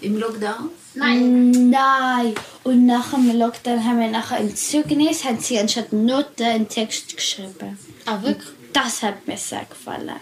im 0.00 0.18
Lockdown? 0.18 0.70
Nein. 0.94 1.70
Nein. 1.70 2.34
Und 2.64 2.86
nach 2.86 3.10
dem 3.10 3.38
Lockdown 3.38 3.84
haben 3.84 4.00
wir 4.00 4.08
nachher 4.08 4.38
im 4.38 4.54
Zeugnis, 4.54 5.24
haben 5.24 5.40
sie 5.40 5.58
anstatt 5.58 5.92
Noten 5.92 6.42
einen 6.42 6.68
Text 6.68 7.16
geschrieben. 7.16 7.78
Ah, 8.04 8.20
wirklich? 8.22 8.48
Das 8.72 9.02
hat 9.02 9.26
mir 9.26 9.38
sehr 9.38 9.64
gefallen. 9.64 10.16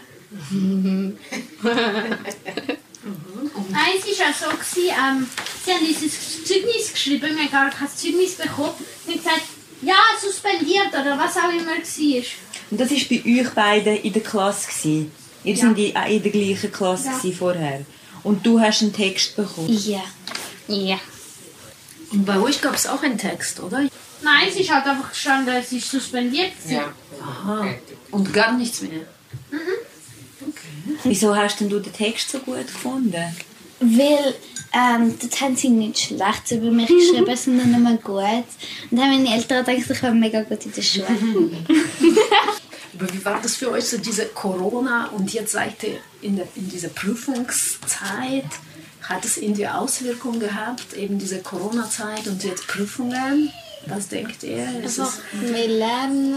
Nein, 3.70 3.92
es 3.98 4.18
war 4.18 4.26
auch 4.28 4.34
so, 4.34 4.50
gewesen, 4.50 4.88
ähm, 4.88 5.26
sie 5.64 5.72
haben 5.72 5.86
dieses 5.86 6.44
Zeugnis 6.44 6.92
geschrieben, 6.92 7.36
wir 7.36 7.44
haben 7.44 7.50
gar 7.50 7.70
kein 7.70 7.88
Zeugnis 7.88 8.34
bekommen. 8.34 8.70
Und 9.06 9.14
haben 9.14 9.22
gesagt, 9.22 9.55
ja, 9.82 9.94
suspendiert 10.20 10.88
oder 10.88 11.18
was 11.18 11.36
auch 11.36 11.50
immer 11.50 11.76
war. 11.76 12.22
Und 12.70 12.80
das 12.80 12.90
war 12.90 12.98
bei 13.10 13.40
euch 13.40 13.50
beiden 13.54 13.96
in 14.02 14.12
der 14.12 14.22
Klasse. 14.22 14.66
Gewesen. 14.68 15.12
Ihr 15.44 15.54
Ja. 15.54 15.68
seid 15.68 15.78
in, 15.78 15.96
auch 15.96 16.06
in 16.08 16.22
der 16.22 16.32
gleichen 16.32 16.72
Klasse 16.72 17.10
Ja. 17.22 17.32
vorher. 17.36 17.84
Und 18.24 18.44
du 18.44 18.58
hast 18.60 18.82
einen 18.82 18.92
Text 18.92 19.36
bekommen. 19.36 19.68
Ja. 19.86 20.02
Ja. 20.68 20.98
Und 22.10 22.24
bei 22.24 22.38
euch 22.40 22.60
gab 22.60 22.74
es 22.74 22.86
auch 22.86 23.02
einen 23.02 23.18
Text, 23.18 23.60
oder? 23.60 23.86
Nein, 24.22 24.48
es 24.48 24.56
ist 24.56 24.72
halt 24.72 24.86
einfach 24.86 25.10
gestanden, 25.10 25.54
es 25.54 25.70
ist 25.72 25.90
suspendiert. 25.90 26.52
gewesen. 26.62 26.80
Aha. 27.22 27.68
Und 28.10 28.32
gar 28.32 28.52
nichts 28.56 28.80
mehr. 28.80 29.02
Wieso 31.04 31.36
hast 31.36 31.60
denn 31.60 31.68
du 31.68 31.78
den 31.80 31.92
Text 31.92 32.30
so 32.30 32.38
gut 32.38 32.66
gefunden? 32.66 33.36
Weil 33.80 34.34
ähm, 34.72 35.14
dort 35.20 35.40
haben 35.40 35.56
sie 35.56 35.68
nicht 35.70 35.98
schlecht 35.98 36.50
über 36.50 36.70
mich 36.70 36.88
geschrieben, 36.88 37.36
sondern 37.36 37.82
nur 37.82 37.96
gut. 37.98 38.44
Und 38.90 38.98
dann 38.98 39.00
haben 39.02 39.22
meine 39.22 39.34
Eltern 39.34 39.64
gedacht, 39.64 39.90
ich 39.90 40.02
war 40.02 40.10
mega 40.12 40.42
gut 40.42 40.64
in 40.66 40.72
der 40.72 40.82
Schule. 40.82 41.06
Aber 42.98 43.12
wie 43.12 43.24
war 43.24 43.40
das 43.42 43.56
für 43.56 43.70
euch, 43.70 43.84
so 43.84 43.98
diese 43.98 44.26
Corona 44.26 45.08
und 45.08 45.32
jetzt 45.32 45.52
seid 45.52 45.82
ihr 45.82 45.98
in, 46.22 46.36
der, 46.36 46.48
in 46.56 46.68
dieser 46.68 46.88
Prüfungszeit? 46.88 48.44
Hat 49.02 49.24
es 49.24 49.36
irgendwie 49.36 49.68
Auswirkungen 49.68 50.40
gehabt, 50.40 50.94
eben 50.94 51.18
diese 51.18 51.40
Corona-Zeit 51.40 52.26
und 52.26 52.42
jetzt 52.42 52.66
Prüfungen? 52.66 53.52
Was 53.86 54.08
denkt 54.08 54.42
ihr? 54.42 54.64
Ist 54.82 54.98
Also, 54.98 55.12
es, 55.32 55.52
wir 55.52 55.68
lernen. 55.68 56.34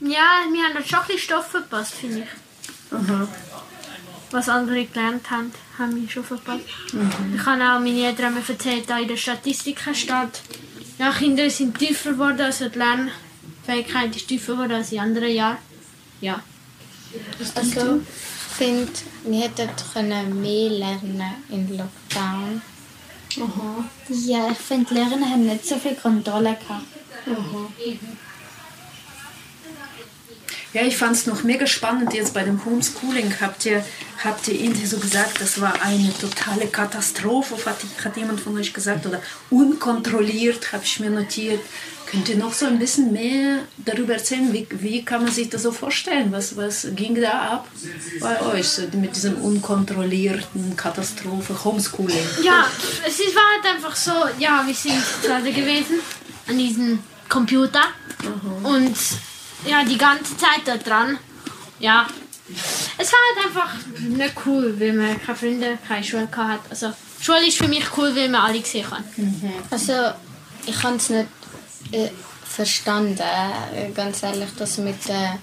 Ja, 0.00 0.42
wir 0.52 0.62
haben 0.62 0.84
schon 0.84 0.98
ein 0.98 1.06
bisschen 1.06 1.20
Stoff 1.20 1.46
verpasst, 1.46 1.94
finde 1.94 2.18
ich. 2.20 2.92
Aha. 2.94 3.28
Was 4.30 4.48
andere 4.48 4.84
gelernt 4.86 5.30
haben, 5.30 5.52
haben 5.78 5.94
wir 5.96 6.08
schon 6.08 6.24
verpasst. 6.24 6.64
Mhm. 6.92 7.34
Ich 7.36 7.46
habe 7.46 7.62
auch 7.62 7.80
meine 7.80 8.06
Eltern 8.06 8.36
erzählt, 8.36 8.88
da 8.88 8.98
in 8.98 9.08
der 9.08 9.16
Statistik 9.16 9.80
steht, 9.92 10.42
ja, 10.98 11.12
Kinder 11.12 11.48
sind 11.50 11.78
tiefer 11.78 12.12
geworden, 12.12 12.40
also 12.40 12.68
die 12.68 12.78
Lernfähigkeit 12.78 14.16
ist 14.16 14.28
tiefer 14.28 14.54
geworden 14.54 14.72
als 14.72 14.92
in 14.92 15.00
anderen 15.00 15.32
Jahren. 15.32 15.58
Ja. 16.20 16.42
Also, 17.54 18.00
ich 18.00 18.56
finde, 18.56 18.92
wir 19.24 19.40
hätten 19.42 19.68
können 19.92 20.40
mehr 20.40 20.70
lernen 20.70 21.22
im 21.50 21.68
Lockdown. 21.76 22.62
Ja, 24.08 24.50
ich 24.50 24.58
finde, 24.58 24.86
die 24.88 24.94
Lehrer 24.94 25.30
haben 25.30 25.46
nicht 25.46 25.66
so 25.66 25.76
viel 25.76 25.94
Kontrolle 25.94 26.56
gehabt. 26.56 26.86
Ja, 30.76 30.82
ich 30.82 30.98
fand 30.98 31.16
es 31.16 31.24
noch 31.24 31.42
mega 31.42 31.66
spannend 31.66 32.12
jetzt 32.12 32.34
bei 32.34 32.42
dem 32.42 32.62
Homeschooling. 32.62 33.32
Habt 33.40 33.64
ihr, 33.64 33.82
habt 34.22 34.46
ihr 34.46 34.60
irgendwie 34.60 34.84
so 34.84 34.98
gesagt, 34.98 35.40
das 35.40 35.58
war 35.58 35.80
eine 35.80 36.12
totale 36.20 36.66
Katastrophe, 36.66 37.54
hat, 37.64 37.78
hat 38.04 38.14
jemand 38.18 38.40
von 38.40 38.58
euch 38.58 38.74
gesagt, 38.74 39.06
oder 39.06 39.22
unkontrolliert, 39.48 40.74
habe 40.74 40.84
ich 40.84 41.00
mir 41.00 41.08
notiert. 41.08 41.60
Könnt 42.04 42.28
ihr 42.28 42.36
noch 42.36 42.52
so 42.52 42.66
ein 42.66 42.78
bisschen 42.78 43.10
mehr 43.10 43.60
darüber 43.78 44.12
erzählen? 44.12 44.52
Wie, 44.52 44.68
wie 44.70 45.02
kann 45.02 45.22
man 45.24 45.32
sich 45.32 45.48
das 45.48 45.62
so 45.62 45.72
vorstellen? 45.72 46.30
Was, 46.30 46.58
was 46.58 46.86
ging 46.94 47.18
da 47.18 47.54
ab 47.54 47.68
bei 48.20 48.38
euch 48.42 48.68
so 48.68 48.82
mit 48.98 49.16
diesem 49.16 49.36
unkontrollierten 49.36 50.76
Katastrophe, 50.76 51.56
Homeschooling? 51.64 52.18
Ja, 52.42 52.66
es 53.06 53.18
war 53.34 53.44
halt 53.54 53.76
einfach 53.76 53.96
so, 53.96 54.12
ja, 54.38 54.62
wir 54.66 54.74
sind 54.74 55.02
gerade 55.22 55.50
gewesen 55.50 56.00
an 56.46 56.58
diesem 56.58 56.98
Computer 57.30 57.84
und 58.62 58.94
ja, 59.66 59.84
die 59.84 59.98
ganze 59.98 60.36
Zeit 60.36 60.62
da 60.64 60.76
dran. 60.76 61.18
Ja, 61.78 62.06
es 62.98 63.12
war 63.12 63.18
halt 63.28 63.46
einfach 63.46 63.74
nicht 64.00 64.34
cool, 64.46 64.78
weil 64.78 64.92
man 64.92 65.20
keine 65.22 65.36
Freunde, 65.36 65.78
keine 65.86 66.04
Schule 66.04 66.28
hat. 66.36 66.60
Also, 66.70 66.92
Schule 67.20 67.46
ist 67.46 67.58
für 67.58 67.68
mich 67.68 67.84
cool, 67.96 68.14
weil 68.14 68.28
man 68.28 68.42
alle 68.42 68.64
sehen 68.64 68.86
kann. 68.88 69.04
Also, 69.70 69.92
ich 70.66 70.82
habe 70.82 70.96
es 70.96 71.10
nicht 71.10 71.28
äh, 71.92 72.08
verstanden, 72.44 73.18
äh, 73.18 73.90
ganz 73.92 74.22
ehrlich, 74.22 74.48
das 74.56 74.78
mit 74.78 75.06
den 75.08 75.38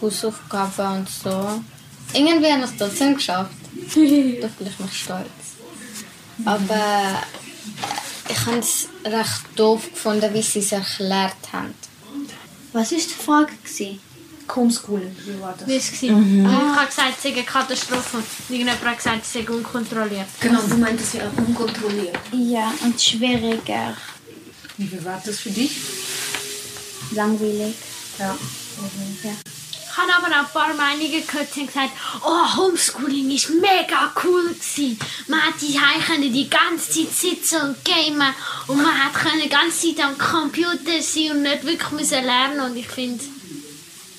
Hausaufgaben 0.00 0.98
und 0.98 1.08
so. 1.08 1.60
Irgendwie 2.12 2.52
habe 2.52 2.64
ich 2.64 2.70
es 2.70 2.76
trotzdem 2.76 3.16
geschafft. 3.16 3.50
da 3.74 4.00
bin 4.00 4.66
ich 4.66 4.78
noch 4.78 4.92
stolz. 4.92 5.28
Aber 6.44 6.74
äh, 6.74 8.32
ich 8.32 8.46
habe 8.46 8.58
es 8.58 8.88
recht 9.04 9.42
doof 9.56 9.90
gefunden, 9.92 10.32
wie 10.32 10.42
sie 10.42 10.60
es 10.60 10.72
erklärt 10.72 11.34
haben. 11.52 11.74
Was 12.74 12.90
war 12.90 12.98
die 12.98 13.04
Frage? 13.04 13.52
Gewesen? 13.62 14.00
Homeschooling, 14.54 15.16
wie 15.24 15.40
war 15.40 15.54
das? 15.58 15.66
Wie 15.66 15.76
es 15.76 16.02
war. 16.02 16.18
Mhm. 16.18 16.44
Ich 16.44 16.52
habe 16.52 16.86
gesagt, 16.86 17.14
es 17.16 17.22
sei 17.22 17.32
eine 17.32 17.44
Katastrophe. 17.44 18.16
Und 18.18 18.26
irgendjemand 18.48 18.84
hat 18.84 18.96
gesagt, 18.96 19.22
es 19.22 19.32
sei 19.32 19.48
unkontrolliert. 19.48 20.26
Genau, 20.40 20.60
du 20.60 20.76
meintest 20.76 21.14
ja 21.14 21.30
unkontrolliert. 21.36 22.18
Ja, 22.32 22.74
und 22.82 23.00
schwieriger. 23.00 23.96
Wie 24.76 25.04
war 25.04 25.22
das 25.24 25.38
für 25.38 25.50
dich? 25.50 25.76
Langweilig. 27.12 27.74
Ja. 28.18 28.36
Ich 28.36 29.53
habe 29.96 30.14
aber 30.14 30.26
auch 30.28 30.46
ein 30.46 30.52
paar 30.52 30.74
Meinungen 30.74 31.26
gehört, 31.26 31.54
die 31.54 31.60
haben 31.60 31.66
gesagt, 31.66 31.90
oh, 32.24 32.56
Homeschooling 32.56 33.30
ist 33.30 33.50
mega 33.50 34.12
cool 34.24 34.48
gewesen. 34.48 34.98
Man 35.28 35.40
hat 35.40 35.54
die 35.60 35.78
können 36.06 36.32
die 36.32 36.50
ganze 36.50 36.90
Zeit 36.90 37.12
sitzen 37.12 37.60
und 37.62 37.84
gamen 37.84 38.34
und 38.66 38.82
man 38.82 39.04
hat 39.04 39.14
können 39.14 39.42
die 39.42 39.48
ganze 39.48 39.94
Zeit 39.94 40.04
am 40.04 40.18
Computer 40.18 41.00
sein 41.00 41.30
und 41.32 41.42
nicht 41.42 41.64
wirklich 41.64 41.90
müssen 41.90 42.24
lernen 42.24 42.60
und 42.60 42.76
ich 42.76 42.88
finde, 42.88 43.22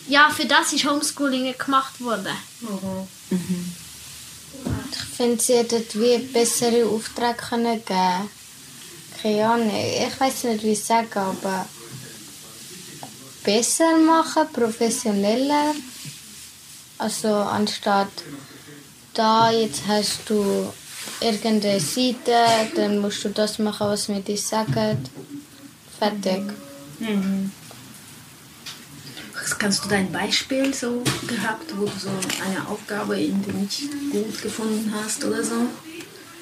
ja, 0.08 0.30
für 0.30 0.46
das 0.46 0.72
ist 0.74 0.86
Homeschooling 0.86 1.56
gemacht 1.58 2.00
worden. 2.02 2.36
Ich 4.92 5.18
finde, 5.18 5.42
sie 5.42 5.56
hätten 5.56 5.86
wie 5.94 6.18
bessere 6.20 6.86
Aufträge 6.88 7.38
können 7.50 7.84
geben 7.86 8.30
Keine 9.22 9.48
Ahnung. 9.48 9.72
Ich 9.74 10.20
weiß 10.20 10.44
nicht, 10.44 10.64
wie 10.64 10.74
ich 10.74 10.84
sagen, 10.84 11.18
aber 11.18 11.68
besser 13.46 13.98
machen, 13.98 14.44
professioneller. 14.52 15.74
Also 16.98 17.28
anstatt 17.34 18.10
da, 19.14 19.52
jetzt 19.52 19.82
hast 19.88 20.22
du 20.30 20.72
irgendeine 21.22 21.80
Seite, 21.80 22.36
dann 22.76 23.00
musst 23.00 23.24
du 23.24 23.30
das 23.30 23.60
machen, 23.60 23.88
was 23.88 24.08
wir 24.10 24.20
dir 24.20 24.38
sagen. 24.38 24.98
Fertig. 26.00 26.44
Kannst 29.60 29.86
du 29.86 29.90
dein 29.90 30.12
Beispiel 30.12 30.74
so 30.74 31.04
gehabt, 31.28 31.78
wo 31.78 31.86
du 31.86 31.92
so 32.00 32.10
eine 32.44 32.68
Aufgabe 32.68 33.20
irgendwie 33.20 33.52
nicht 33.52 33.82
gut 34.12 34.42
gefunden 34.42 34.94
hast 34.94 35.24
oder 35.24 35.44
so? 35.44 35.56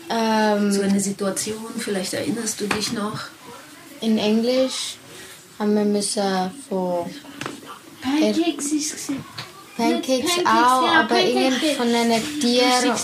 Ähm, 0.10 0.72
So 0.72 0.82
eine 0.82 1.00
Situation, 1.00 1.66
vielleicht 1.78 2.14
erinnerst 2.14 2.60
du 2.62 2.68
dich 2.68 2.92
noch? 2.94 3.20
in 4.02 4.18
Englisch 4.18 4.98
haben 5.64 5.76
wir 5.76 5.86
müssen 5.86 6.52
von 6.68 7.06
Pancakes 8.02 8.66
ist 8.74 8.94
es. 8.94 9.08
Pancakes, 9.78 10.36
Pancakes, 10.36 10.40
auch, 10.40 10.84
ja, 10.84 11.00
aber 11.00 11.16
Pancakes. 11.16 11.64
irgend 11.64 11.78
von 11.78 11.88
einem 11.88 12.40
Tier 12.40 12.96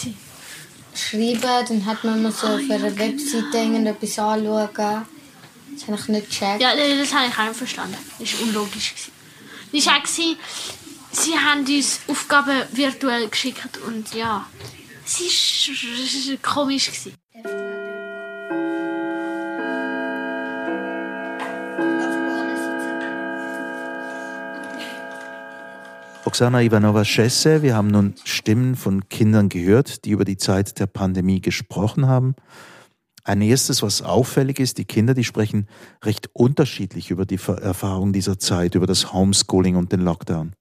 schreiben, 0.94 1.40
dann 1.42 1.86
hat 1.86 2.04
man 2.04 2.22
müssen 2.22 2.46
auf 2.46 2.70
einer 2.70 2.98
Webseite 2.98 3.58
irgendetwas 3.58 4.20
anschauen. 4.20 4.70
Das 4.76 5.88
habe 5.88 5.98
ich 5.98 6.08
nicht 6.10 6.30
gecheckt. 6.30 6.62
Ja, 6.62 6.76
das 6.76 7.14
habe 7.14 7.28
ich 7.30 7.38
auch 7.38 7.48
nicht 7.48 7.56
verstanden. 7.56 7.98
Das 8.20 8.34
war 8.34 8.42
unlogisch. 8.42 8.94
Das 9.72 9.86
war 9.86 9.98
auch, 9.98 10.06
sie 11.12 11.38
haben 11.38 11.66
uns 11.66 12.00
Aufgaben 12.08 12.62
virtuell 12.74 13.30
geschickt 13.30 13.78
und 13.88 14.14
ja, 14.14 14.46
es 15.06 15.20
war 16.30 16.38
komisch. 16.54 16.88
Gewesen. 16.88 17.69
Oksana 26.30 26.62
Ivanova-Schesse, 26.62 27.64
wir 27.64 27.76
haben 27.76 27.88
nun 27.88 28.14
Stimmen 28.24 28.76
von 28.76 29.10
Kindern 29.10 29.50
gehört, 29.50 30.06
die 30.06 30.12
über 30.12 30.26
die 30.26 30.38
Zeit 30.38 30.80
der 30.80 30.86
Pandemie 30.86 31.42
gesprochen 31.42 32.06
haben. 32.06 32.36
Ein 33.24 33.42
erstes, 33.42 33.82
was 33.82 34.04
auffällig 34.04 34.60
ist, 34.60 34.78
die 34.78 34.86
Kinder, 34.86 35.16
die 35.16 35.24
sprechen 35.24 35.66
recht 36.06 36.30
unterschiedlich 36.34 37.10
über 37.10 37.26
die 37.26 37.40
Erfahrung 37.48 38.14
dieser 38.14 38.38
Zeit, 38.38 38.76
über 38.76 38.86
das 38.86 39.12
Homeschooling 39.12 39.76
und 39.76 39.92
den 39.92 40.02
Lockdown. 40.02 40.54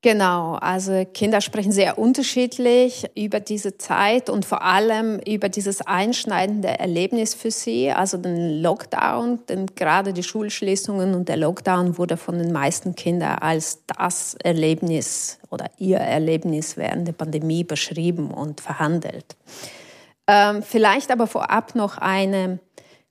Genau, 0.00 0.54
also 0.54 1.04
Kinder 1.12 1.40
sprechen 1.40 1.72
sehr 1.72 1.98
unterschiedlich 1.98 3.04
über 3.16 3.40
diese 3.40 3.78
Zeit 3.78 4.30
und 4.30 4.44
vor 4.44 4.62
allem 4.62 5.18
über 5.18 5.48
dieses 5.48 5.84
einschneidende 5.84 6.68
Erlebnis 6.68 7.34
für 7.34 7.50
sie, 7.50 7.90
also 7.90 8.16
den 8.16 8.62
Lockdown, 8.62 9.40
denn 9.48 9.66
gerade 9.74 10.12
die 10.12 10.22
Schulschließungen 10.22 11.16
und 11.16 11.28
der 11.28 11.36
Lockdown 11.36 11.98
wurde 11.98 12.16
von 12.16 12.38
den 12.38 12.52
meisten 12.52 12.94
Kindern 12.94 13.38
als 13.40 13.80
das 13.86 14.36
Erlebnis 14.44 15.40
oder 15.50 15.68
ihr 15.78 15.98
Erlebnis 15.98 16.76
während 16.76 17.08
der 17.08 17.12
Pandemie 17.12 17.64
beschrieben 17.64 18.30
und 18.30 18.60
verhandelt. 18.60 19.36
Ähm, 20.28 20.62
vielleicht 20.62 21.10
aber 21.10 21.26
vorab 21.26 21.74
noch 21.74 21.98
eine 21.98 22.60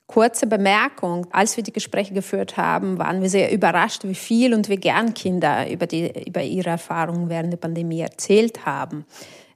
Kurze 0.08 0.46
Bemerkung. 0.46 1.26
Als 1.30 1.56
wir 1.56 1.62
die 1.62 1.72
Gespräche 1.72 2.14
geführt 2.14 2.56
haben, 2.56 2.98
waren 2.98 3.20
wir 3.20 3.28
sehr 3.28 3.52
überrascht, 3.52 4.04
wie 4.04 4.14
viel 4.14 4.54
und 4.54 4.68
wie 4.70 4.76
gern 4.76 5.12
Kinder 5.12 5.70
über, 5.70 5.86
die, 5.86 6.26
über 6.26 6.42
ihre 6.42 6.70
Erfahrungen 6.70 7.28
während 7.28 7.52
der 7.52 7.58
Pandemie 7.58 8.00
erzählt 8.00 8.64
haben. 8.64 9.04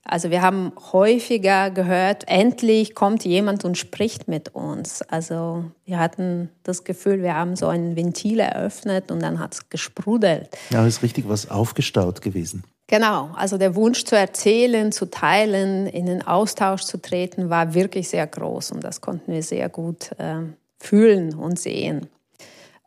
Also 0.04 0.30
wir 0.30 0.42
haben 0.42 0.72
häufiger 0.92 1.70
gehört, 1.70 2.24
endlich 2.26 2.94
kommt 2.94 3.24
jemand 3.24 3.64
und 3.64 3.78
spricht 3.78 4.28
mit 4.28 4.54
uns. 4.54 5.00
Also 5.02 5.64
wir 5.84 5.98
hatten 5.98 6.50
das 6.64 6.84
Gefühl, 6.84 7.22
wir 7.22 7.34
haben 7.34 7.56
so 7.56 7.68
ein 7.68 7.96
Ventil 7.96 8.40
eröffnet 8.40 9.10
und 9.10 9.22
dann 9.22 9.38
hat 9.38 9.54
es 9.54 9.70
gesprudelt. 9.70 10.50
Ja, 10.70 10.86
ist 10.86 11.02
richtig 11.02 11.28
was 11.28 11.50
aufgestaut 11.50 12.20
gewesen. 12.20 12.64
Genau, 12.92 13.30
also 13.34 13.56
der 13.56 13.74
Wunsch 13.74 14.04
zu 14.04 14.18
erzählen, 14.18 14.92
zu 14.92 15.08
teilen, 15.08 15.86
in 15.86 16.04
den 16.04 16.20
Austausch 16.26 16.82
zu 16.82 17.00
treten, 17.00 17.48
war 17.48 17.72
wirklich 17.72 18.10
sehr 18.10 18.26
groß 18.26 18.72
und 18.72 18.84
das 18.84 19.00
konnten 19.00 19.32
wir 19.32 19.42
sehr 19.42 19.70
gut 19.70 20.10
äh, 20.18 20.42
fühlen 20.78 21.34
und 21.34 21.58
sehen. 21.58 22.10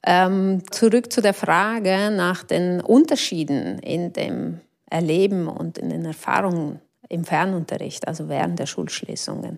Ähm, 0.06 0.62
zurück 0.70 1.12
zu 1.12 1.24
der 1.24 1.34
Frage 1.34 2.12
nach 2.12 2.44
den 2.44 2.82
Unterschieden 2.82 3.80
in 3.80 4.14
dem 4.14 4.60
Erleben 4.88 5.48
und 5.48 5.80
in 5.80 5.90
den 5.90 6.06
Erfahrungen 6.06 6.82
im 7.10 7.24
Fernunterricht, 7.24 8.08
also 8.08 8.30
während 8.30 8.60
der 8.60 8.68
Schulschließungen. 8.68 9.58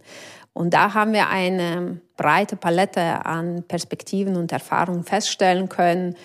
Und 0.54 0.74
da 0.74 0.94
haben 0.94 1.12
wir 1.12 1.28
eine 1.28 2.00
breite 2.16 2.56
Palette 2.56 3.26
an 3.26 3.64
Perspektiven 3.68 4.38
und 4.38 4.54
Erfahrungen 4.54 5.04
feststellen 5.04 5.68
können, 5.68 6.16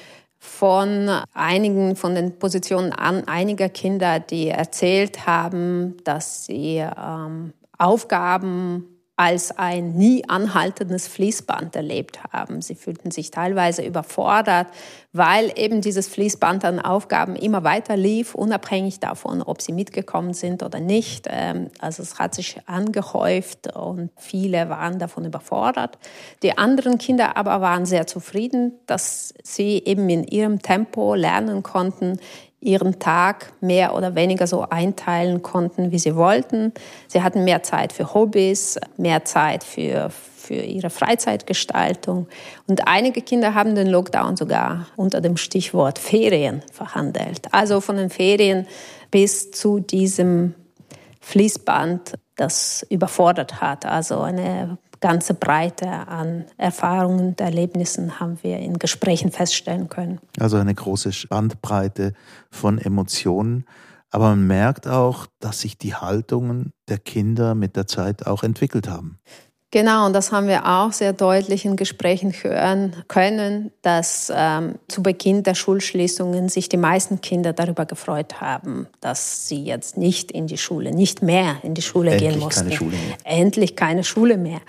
von 0.44 1.08
einigen 1.34 1.94
von 1.94 2.16
den 2.16 2.36
Positionen 2.36 2.92
an 2.92 3.28
einiger 3.28 3.68
Kinder, 3.68 4.18
die 4.18 4.48
erzählt 4.48 5.24
haben, 5.24 5.96
dass 6.02 6.46
sie 6.46 6.78
ähm, 6.78 7.52
Aufgaben 7.78 8.91
als 9.16 9.56
ein 9.58 9.92
nie 9.92 10.26
anhaltendes 10.26 11.06
Fließband 11.06 11.76
erlebt 11.76 12.20
haben. 12.32 12.62
Sie 12.62 12.74
fühlten 12.74 13.10
sich 13.10 13.30
teilweise 13.30 13.84
überfordert, 13.84 14.68
weil 15.12 15.52
eben 15.56 15.82
dieses 15.82 16.08
Fließband 16.08 16.64
an 16.64 16.80
Aufgaben 16.80 17.36
immer 17.36 17.62
weiter 17.62 17.96
lief, 17.96 18.34
unabhängig 18.34 19.00
davon, 19.00 19.42
ob 19.42 19.60
sie 19.60 19.72
mitgekommen 19.72 20.32
sind 20.32 20.62
oder 20.62 20.80
nicht. 20.80 21.28
Ähm, 21.30 21.68
also 21.78 22.02
es 22.02 22.18
hat 22.18 22.34
sich 22.34 22.56
angehäuft 22.66 23.76
und 23.76 24.10
viele 24.16 24.70
waren 24.70 24.98
davon 24.98 25.26
überfordert. 25.26 25.98
Die 26.42 26.56
anderen 26.56 26.96
Kinder 26.96 27.36
aber 27.36 27.60
waren 27.60 27.84
sehr 27.84 28.06
zufrieden, 28.06 28.72
dass 28.86 29.34
sie 29.42 29.82
eben 29.84 30.08
in 30.08 30.24
ihrem 30.24 30.62
Tempo 30.62 31.14
lernen 31.14 31.62
konnten, 31.62 32.18
ihren 32.62 32.98
Tag 32.98 33.52
mehr 33.60 33.94
oder 33.94 34.14
weniger 34.14 34.46
so 34.46 34.62
einteilen 34.68 35.42
konnten, 35.42 35.90
wie 35.90 35.98
sie 35.98 36.14
wollten. 36.14 36.72
Sie 37.08 37.22
hatten 37.22 37.44
mehr 37.44 37.62
Zeit 37.62 37.92
für 37.92 38.14
Hobbys, 38.14 38.78
mehr 38.96 39.24
Zeit 39.24 39.64
für, 39.64 40.10
für 40.10 40.54
ihre 40.54 40.88
Freizeitgestaltung. 40.88 42.28
Und 42.68 42.86
einige 42.86 43.20
Kinder 43.20 43.54
haben 43.54 43.74
den 43.74 43.88
Lockdown 43.88 44.36
sogar 44.36 44.86
unter 44.96 45.20
dem 45.20 45.36
Stichwort 45.36 45.98
Ferien 45.98 46.62
verhandelt. 46.72 47.52
Also 47.52 47.80
von 47.80 47.96
den 47.96 48.10
Ferien 48.10 48.66
bis 49.10 49.50
zu 49.50 49.80
diesem 49.80 50.54
Fließband, 51.20 52.14
das 52.36 52.86
überfordert 52.88 53.60
hat. 53.60 53.86
Also 53.86 54.20
eine 54.20 54.78
ganze 55.02 55.34
Breite 55.34 55.86
an 55.86 56.46
Erfahrungen 56.56 57.28
und 57.28 57.40
Erlebnissen 57.40 58.18
haben 58.18 58.38
wir 58.42 58.58
in 58.58 58.78
Gesprächen 58.78 59.30
feststellen 59.30 59.90
können. 59.90 60.20
Also 60.40 60.56
eine 60.56 60.74
große 60.74 61.10
Bandbreite 61.28 62.14
von 62.50 62.78
Emotionen. 62.78 63.66
Aber 64.10 64.30
man 64.30 64.46
merkt 64.46 64.86
auch, 64.86 65.26
dass 65.40 65.60
sich 65.60 65.76
die 65.76 65.94
Haltungen 65.94 66.72
der 66.88 66.98
Kinder 66.98 67.54
mit 67.54 67.76
der 67.76 67.86
Zeit 67.86 68.26
auch 68.26 68.42
entwickelt 68.42 68.88
haben. 68.88 69.18
Genau, 69.72 70.04
und 70.04 70.12
das 70.12 70.32
haben 70.32 70.48
wir 70.48 70.66
auch 70.66 70.92
sehr 70.92 71.14
deutlich 71.14 71.64
in 71.64 71.76
Gesprächen 71.76 72.30
hören 72.42 72.94
können, 73.08 73.72
dass 73.80 74.30
ähm, 74.34 74.74
zu 74.86 75.02
Beginn 75.02 75.44
der 75.44 75.54
Schulschließungen 75.54 76.50
sich 76.50 76.68
die 76.68 76.76
meisten 76.76 77.22
Kinder 77.22 77.54
darüber 77.54 77.86
gefreut 77.86 78.42
haben, 78.42 78.86
dass 79.00 79.48
sie 79.48 79.64
jetzt 79.64 79.96
nicht 79.96 80.30
in 80.30 80.46
die 80.46 80.58
Schule, 80.58 80.90
nicht 80.90 81.22
mehr 81.22 81.56
in 81.62 81.72
die 81.72 81.80
Schule 81.80 82.10
Endlich 82.10 82.30
gehen 82.30 82.38
mussten. 82.38 82.64
Keine 82.64 82.76
Schule 82.76 82.96
mehr. 82.96 83.16
Endlich 83.24 83.74
keine 83.74 84.04
Schule 84.04 84.36
mehr. 84.36 84.60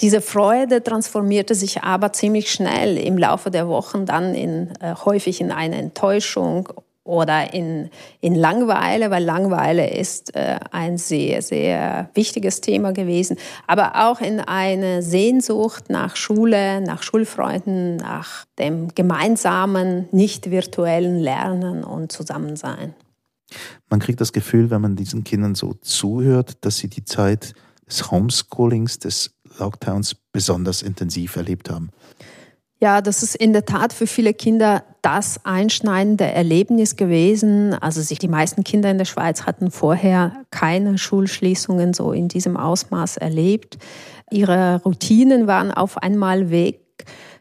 Diese 0.00 0.20
Freude 0.20 0.82
transformierte 0.82 1.54
sich 1.54 1.84
aber 1.84 2.12
ziemlich 2.12 2.50
schnell 2.50 2.98
im 2.98 3.16
Laufe 3.16 3.52
der 3.52 3.68
Wochen 3.68 4.06
dann 4.06 4.34
in, 4.34 4.72
äh, 4.80 4.96
häufig 5.04 5.40
in 5.40 5.52
eine 5.52 5.76
Enttäuschung 5.76 6.68
oder 7.08 7.54
in, 7.54 7.88
in 8.20 8.34
Langweile, 8.34 9.10
weil 9.10 9.24
Langweile 9.24 9.88
ist 9.90 10.34
äh, 10.36 10.58
ein 10.70 10.98
sehr, 10.98 11.40
sehr 11.40 12.10
wichtiges 12.14 12.60
Thema 12.60 12.92
gewesen, 12.92 13.38
aber 13.66 14.08
auch 14.08 14.20
in 14.20 14.40
eine 14.40 15.02
Sehnsucht 15.02 15.88
nach 15.88 16.16
Schule, 16.16 16.82
nach 16.82 17.02
Schulfreunden, 17.02 17.96
nach 17.96 18.44
dem 18.58 18.94
gemeinsamen, 18.94 20.06
nicht 20.12 20.50
virtuellen 20.50 21.18
Lernen 21.18 21.82
und 21.82 22.12
Zusammensein. 22.12 22.94
Man 23.88 24.00
kriegt 24.00 24.20
das 24.20 24.34
Gefühl, 24.34 24.70
wenn 24.70 24.82
man 24.82 24.94
diesen 24.94 25.24
Kindern 25.24 25.54
so 25.54 25.74
zuhört, 25.80 26.58
dass 26.60 26.76
sie 26.76 26.88
die 26.88 27.06
Zeit 27.06 27.54
des 27.88 28.10
Homeschoolings, 28.10 28.98
des 28.98 29.30
Lockdowns 29.58 30.14
besonders 30.14 30.82
intensiv 30.82 31.36
erlebt 31.36 31.70
haben. 31.70 31.88
Ja, 32.80 33.00
das 33.00 33.24
ist 33.24 33.34
in 33.34 33.52
der 33.52 33.64
Tat 33.64 33.92
für 33.92 34.06
viele 34.06 34.32
Kinder 34.32 34.84
das 35.02 35.44
einschneidende 35.44 36.24
Erlebnis 36.24 36.94
gewesen. 36.94 37.74
Also 37.74 38.00
sich 38.02 38.20
die 38.20 38.28
meisten 38.28 38.62
Kinder 38.62 38.88
in 38.88 38.98
der 38.98 39.04
Schweiz 39.04 39.46
hatten 39.46 39.72
vorher 39.72 40.44
keine 40.50 40.96
Schulschließungen 40.96 41.92
so 41.92 42.12
in 42.12 42.28
diesem 42.28 42.56
Ausmaß 42.56 43.16
erlebt. 43.16 43.78
Ihre 44.30 44.80
Routinen 44.84 45.48
waren 45.48 45.72
auf 45.72 45.98
einmal 45.98 46.50
weg. 46.50 46.80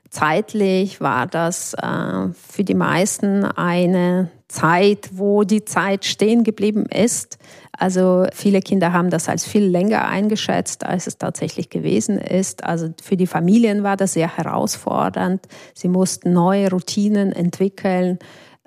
Zeitlich 0.10 1.02
war 1.02 1.28
das 1.28 1.74
äh, 1.74 2.30
für 2.34 2.64
die 2.64 2.74
meisten 2.74 3.44
eine 3.44 4.30
Zeit, 4.48 5.10
wo 5.14 5.44
die 5.44 5.66
Zeit 5.66 6.06
stehen 6.06 6.44
geblieben 6.44 6.86
ist. 6.86 7.38
Also 7.78 8.26
viele 8.34 8.62
Kinder 8.62 8.94
haben 8.94 9.10
das 9.10 9.30
als 9.30 9.46
viel 9.46 9.66
länger 9.66 10.08
eingeschätzt, 10.08 10.86
als 10.86 11.08
es 11.08 11.18
tatsächlich 11.18 11.70
gewesen 11.70 12.18
ist. 12.18 12.64
Also 12.64 12.90
für 13.02 13.18
die 13.18 13.28
Familien 13.28 13.84
war 13.84 13.98
das 13.98 14.14
sehr 14.14 14.36
herausfordernd. 14.36 15.46
Sie 15.76 15.88
mussten 15.90 16.34
neue 16.34 16.72
Routinen 16.72 17.32
entwickeln, 17.34 18.18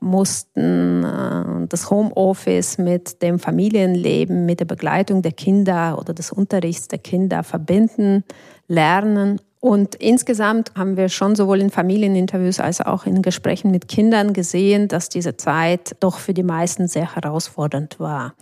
mussten 0.00 1.04
äh, 1.04 1.66
das 1.68 1.90
Homeoffice 1.90 2.78
mit 2.78 3.22
dem 3.22 3.38
Familienleben, 3.38 4.46
mit 4.46 4.60
der 4.60 4.66
Begleitung 4.66 5.22
der 5.22 5.32
Kinder 5.32 5.98
oder 5.98 6.14
des 6.14 6.30
Unterrichts 6.30 6.88
der 6.88 6.98
Kinder 6.98 7.42
verbinden, 7.42 8.24
lernen. 8.68 9.40
Und 9.60 9.94
insgesamt 9.96 10.72
haben 10.74 10.96
wir 10.96 11.10
schon 11.10 11.36
sowohl 11.36 11.60
in 11.60 11.70
Familieninterviews 11.70 12.60
als 12.60 12.80
auch 12.80 13.04
in 13.04 13.20
Gesprächen 13.20 13.70
mit 13.70 13.88
Kindern 13.88 14.32
gesehen, 14.32 14.88
dass 14.88 15.10
diese 15.10 15.36
Zeit 15.36 15.96
doch 16.00 16.18
für 16.18 16.32
die 16.32 16.42
meisten 16.42 16.88
sehr 16.88 17.14
herausfordernd 17.14 18.00
war 18.00 18.34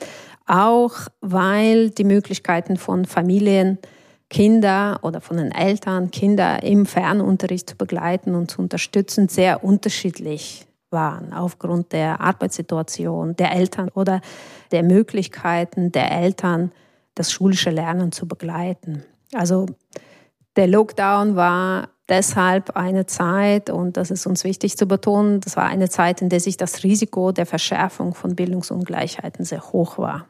auch 0.48 0.94
weil 1.20 1.90
die 1.90 2.04
Möglichkeiten 2.04 2.76
von 2.76 3.04
Familien, 3.04 3.78
Kinder 4.30 4.98
oder 5.02 5.20
von 5.20 5.36
den 5.36 5.52
Eltern, 5.52 6.10
Kinder 6.10 6.62
im 6.62 6.86
Fernunterricht 6.86 7.70
zu 7.70 7.76
begleiten 7.76 8.34
und 8.34 8.50
zu 8.50 8.60
unterstützen, 8.60 9.28
sehr 9.28 9.62
unterschiedlich 9.62 10.66
waren 10.90 11.34
aufgrund 11.34 11.92
der 11.92 12.20
Arbeitssituation 12.20 13.36
der 13.36 13.52
Eltern 13.52 13.90
oder 13.90 14.20
der 14.72 14.82
Möglichkeiten 14.82 15.92
der 15.92 16.10
Eltern, 16.10 16.72
das 17.14 17.30
schulische 17.30 17.70
Lernen 17.70 18.10
zu 18.10 18.26
begleiten. 18.26 19.04
Also 19.34 19.66
der 20.58 20.66
Lockdown 20.66 21.36
war 21.36 21.88
deshalb 22.08 22.76
eine 22.76 23.06
Zeit, 23.06 23.70
und 23.70 23.96
das 23.96 24.10
ist 24.10 24.26
uns 24.26 24.42
wichtig 24.42 24.76
zu 24.76 24.86
betonen, 24.86 25.40
das 25.40 25.56
war 25.56 25.64
eine 25.64 25.88
Zeit, 25.88 26.20
in 26.20 26.28
der 26.28 26.40
sich 26.40 26.56
das 26.56 26.82
Risiko 26.82 27.30
der 27.30 27.46
Verschärfung 27.46 28.12
von 28.14 28.34
Bildungsungleichheiten 28.34 29.44
sehr 29.44 29.62
hoch 29.72 29.98
war. 29.98 30.28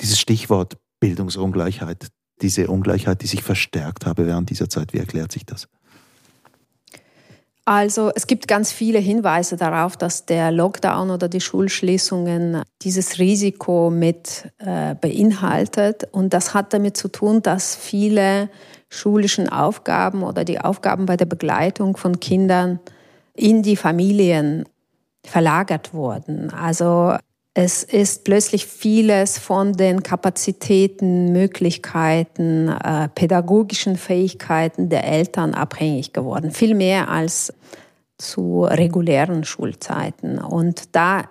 Dieses 0.00 0.18
Stichwort 0.18 0.76
Bildungsungleichheit, 0.98 2.08
diese 2.40 2.66
Ungleichheit, 2.66 3.22
die 3.22 3.28
sich 3.28 3.44
verstärkt 3.44 4.04
habe 4.04 4.26
während 4.26 4.50
dieser 4.50 4.68
Zeit, 4.68 4.92
wie 4.92 4.98
erklärt 4.98 5.30
sich 5.30 5.46
das? 5.46 5.68
Also 7.64 8.10
es 8.16 8.26
gibt 8.26 8.48
ganz 8.48 8.72
viele 8.72 8.98
Hinweise 8.98 9.56
darauf, 9.56 9.96
dass 9.96 10.26
der 10.26 10.50
Lockdown 10.50 11.10
oder 11.10 11.28
die 11.28 11.40
Schulschließungen 11.40 12.62
dieses 12.82 13.20
Risiko 13.20 13.90
mit 13.90 14.48
äh, 14.58 14.96
beinhaltet. 14.96 16.08
Und 16.10 16.34
das 16.34 16.54
hat 16.54 16.72
damit 16.72 16.96
zu 16.96 17.06
tun, 17.06 17.40
dass 17.42 17.76
viele 17.76 18.50
schulischen 18.92 19.48
Aufgaben 19.48 20.22
oder 20.22 20.44
die 20.44 20.60
Aufgaben 20.60 21.06
bei 21.06 21.16
der 21.16 21.24
Begleitung 21.24 21.96
von 21.96 22.20
Kindern 22.20 22.78
in 23.34 23.62
die 23.62 23.76
Familien 23.76 24.68
verlagert 25.24 25.94
wurden. 25.94 26.50
Also 26.50 27.16
Es 27.54 27.82
ist 27.82 28.24
plötzlich 28.24 28.66
vieles 28.66 29.38
von 29.38 29.74
den 29.74 30.02
Kapazitäten, 30.02 31.32
Möglichkeiten, 31.32 32.68
äh, 32.68 33.10
pädagogischen 33.10 33.96
Fähigkeiten 33.96 34.88
der 34.88 35.04
Eltern 35.04 35.52
abhängig 35.52 36.14
geworden. 36.14 36.50
Viel 36.50 36.74
mehr 36.74 37.10
als 37.10 37.52
zu 38.16 38.64
regulären 38.64 39.44
Schulzeiten. 39.44 40.38
Und 40.38 40.96
da 40.96 41.24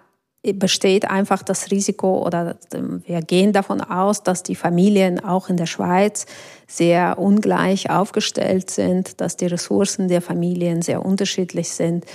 besteht 0.43 1.10
einfach 1.10 1.43
das 1.43 1.69
Risiko 1.69 2.25
oder 2.25 2.58
wir 3.06 3.21
gehen 3.21 3.54
davon 3.54 3.82
aus, 3.82 4.23
dass 4.23 4.41
die 4.41 4.56
Familien 4.56 5.23
auch 5.23 5.49
in 5.49 5.58
der 5.58 5.67
Schweiz 5.67 6.25
sehr 6.67 7.19
ungleich 7.19 7.91
aufgestellt 7.91 8.71
sind, 8.71 9.21
dass 9.21 9.38
die 9.38 9.45
Ressourcen 9.45 10.08
der 10.08 10.21
Familien 10.21 10.82
sehr 10.82 11.06
unterschiedlich 11.06 11.69
sind 11.69 12.06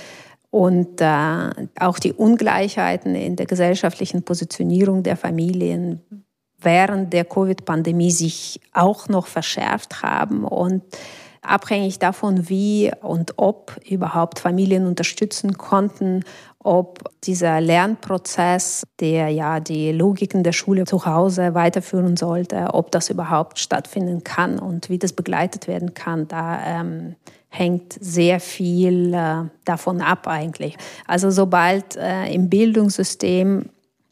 und 0.49 0.99
äh, 0.99 1.49
auch 1.79 1.99
die 1.99 2.13
Ungleichheiten 2.13 3.15
in 3.15 3.37
der 3.37 3.45
gesellschaftlichen 3.45 4.23
Positionierung 4.23 5.03
der 5.03 5.15
Familien 5.15 6.01
während 6.59 7.13
der 7.13 7.23
Covid-Pandemie 7.23 8.11
sich 8.11 8.59
auch 8.73 9.07
noch 9.09 9.27
verschärft 9.27 10.01
haben 10.01 10.43
und 10.43 10.83
abhängig 11.47 11.99
davon, 11.99 12.49
wie 12.49 12.91
und 13.01 13.33
ob 13.37 13.79
überhaupt 13.87 14.39
Familien 14.39 14.85
unterstützen 14.85 15.57
konnten, 15.57 16.23
ob 16.59 17.09
dieser 17.23 17.61
Lernprozess, 17.61 18.83
der 18.99 19.29
ja 19.29 19.59
die 19.59 19.91
Logiken 19.91 20.43
der 20.43 20.51
Schule 20.51 20.85
zu 20.85 21.05
Hause 21.05 21.53
weiterführen 21.53 22.17
sollte, 22.17 22.73
ob 22.73 22.91
das 22.91 23.09
überhaupt 23.09 23.59
stattfinden 23.59 24.23
kann 24.23 24.59
und 24.59 24.89
wie 24.89 24.99
das 24.99 25.13
begleitet 25.13 25.67
werden 25.67 25.93
kann, 25.93 26.27
da 26.27 26.59
ähm, 26.65 27.15
hängt 27.49 27.93
sehr 27.93 28.39
viel 28.39 29.13
äh, 29.13 29.43
davon 29.65 30.01
ab 30.01 30.27
eigentlich. 30.27 30.77
Also 31.07 31.31
sobald 31.31 31.95
äh, 31.95 32.31
im 32.33 32.49
Bildungssystem 32.49 33.69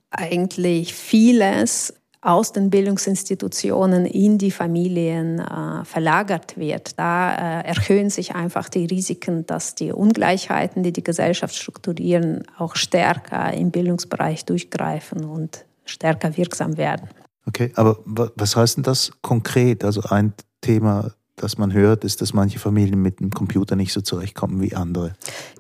eigentlich 0.10 0.94
vieles 0.94 1.94
aus 2.26 2.52
den 2.52 2.72
Bildungsinstitutionen 2.72 4.06
in 4.06 4.40
die 4.40 4.50
Familien 4.50 5.40
äh, 5.40 5.86
verlagert 5.86 6.58
wird. 6.58 6.98
Da 6.98 7.62
äh, 7.62 7.68
erhöhen 7.68 8.10
sich 8.10 8.34
einfach 8.34 8.68
die 8.68 8.86
Risiken, 8.86 9.46
dass 9.46 9.76
die 9.76 9.92
Ungleichheiten, 9.92 10.82
die 10.82 10.92
die 10.92 11.04
Gesellschaft 11.04 11.56
strukturieren, 11.56 12.44
auch 12.58 12.76
stärker 12.76 13.54
im 13.54 13.70
Bildungsbereich 13.70 14.44
durchgreifen 14.46 15.24
und 15.24 15.66
stärker 15.86 16.36
wirksam 16.36 16.78
werden. 16.78 17.08
Okay, 17.48 17.72
aber 17.76 18.00
was 18.06 18.56
heißt 18.56 18.78
denn 18.78 18.84
das 18.84 19.12
konkret? 19.22 19.84
Also 19.84 20.02
ein 20.10 20.34
Thema 20.62 21.14
das 21.36 21.58
man 21.58 21.74
hört, 21.74 22.04
ist, 22.04 22.22
dass 22.22 22.34
manche 22.34 22.60
Familien 22.60 23.02
mit 23.02 23.20
dem 23.20 23.30
Computer 23.30 23.76
nicht 23.76 23.92
so 23.92 24.02
zurechtkommen 24.02 24.62
wie 24.62 24.76
andere. 24.76 25.14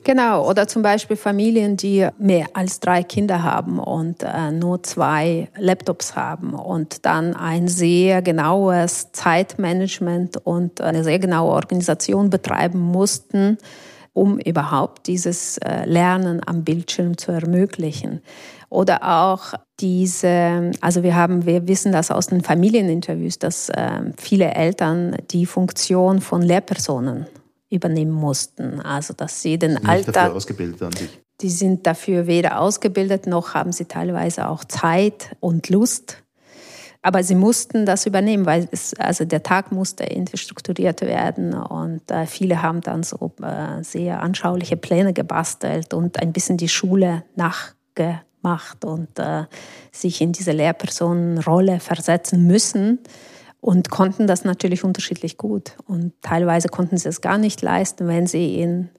Genau, 0.04 0.48
oder 0.50 0.68
zum 0.68 0.82
Beispiel 0.82 1.18
Familien, 1.18 1.76
die 1.76 2.08
mehr 2.18 2.48
als 2.54 2.80
drei 2.80 3.04
Kinder 3.04 3.44
haben 3.44 3.80
und 3.80 4.24
äh, 4.24 4.52
nur 4.52 4.84
zwei 4.84 5.50
Laptops 5.58 6.16
haben 6.16 6.54
und 6.54 7.06
dann 7.06 7.36
ein 7.36 7.68
sehr 7.68 8.22
genaues 8.22 9.12
Zeitmanagement 9.12 10.38
und 10.46 10.80
eine 10.80 11.04
sehr 11.04 11.20
genaue 11.20 11.52
Organisation 11.52 12.30
betreiben 12.30 12.80
mussten, 12.80 13.58
um 14.16 14.40
überhaupt 14.40 15.08
dieses 15.08 15.58
äh, 15.58 15.86
Lernen 15.86 16.42
am 16.46 16.64
Bildschirm 16.64 17.18
zu 17.18 17.34
ermöglichen. 17.34 18.22
Oder 18.70 19.04
auch 19.04 19.54
diese, 19.80 20.72
also 20.82 21.04
wir 21.04 21.16
haben, 21.16 21.46
wir 21.46 21.68
wissen 21.68 21.92
das 21.92 22.12
aus 22.12 22.28
den 22.28 22.42
Familieninterviews, 22.42 23.40
dass 23.40 23.70
äh, 23.70 24.14
viele 24.18 24.54
Eltern 24.54 25.18
die 25.32 25.46
Funktion 25.46 26.22
von 26.22 26.42
Lehrpersonen 26.42 27.28
übernehmen 27.70 28.14
mussten. 28.14 28.80
Also 28.80 29.14
dass 29.14 29.42
sie 29.42 29.60
den 29.60 29.74
Nicht 29.74 29.86
Alltag. 29.88 30.14
Dafür 30.14 30.36
ausgebildet 30.36 30.82
an 30.82 30.94
sich. 30.94 31.10
Die 31.42 31.50
sind 31.50 31.86
dafür 31.86 32.26
weder 32.26 32.62
ausgebildet 32.62 33.28
noch 33.28 33.54
haben 33.54 33.74
sie 33.74 33.86
teilweise 33.86 34.48
auch 34.48 34.64
Zeit 34.64 35.36
und 35.42 35.70
Lust. 35.70 36.24
Aber 37.06 37.22
sie 37.22 37.36
mussten 37.36 37.86
das 37.86 38.08
übernehmen, 38.08 38.48
weil 38.48 38.68
es, 38.72 38.96
also 38.96 39.26
der 39.26 39.44
Tag 39.44 39.72
musste 39.72 40.06
irgendwie 40.06 40.38
strukturiert 40.38 41.02
werden 41.02 41.54
und 41.54 42.02
äh, 42.10 42.26
viele 42.26 42.64
haben 42.64 42.82
dann 42.82 43.04
so 43.04 43.32
äh, 43.44 43.84
sehr 43.84 44.24
anschauliche 44.24 44.76
Pläne 44.76 45.14
gebastelt 45.14 45.94
und 45.94 46.20
ein 46.20 46.34
bisschen 46.34 46.58
die 46.58 46.68
Schule 46.68 47.24
nachge 47.36 48.22
macht 48.42 48.86
und 48.86 49.20
äh, 49.20 49.44
sich 49.92 50.20
in 50.20 50.32
diese 50.32 50.52
Lehrpersonenrolle 50.52 51.80
versetzen 51.80 52.48
müssen 52.48 52.98
und 53.62 53.92
konnten 53.92 54.26
das 54.26 54.44
natürlich 54.44 54.84
unterschiedlich 54.84 55.38
gut. 55.38 55.78
Und 55.86 56.14
teilweise 56.24 56.70
konnten 56.70 56.98
sie 56.98 57.10
es 57.10 57.22
gar 57.22 57.38
nicht 57.38 57.62
leisten, 57.62 58.08
wenn 58.08 58.26
sie 58.26 58.56
in, 58.56 58.90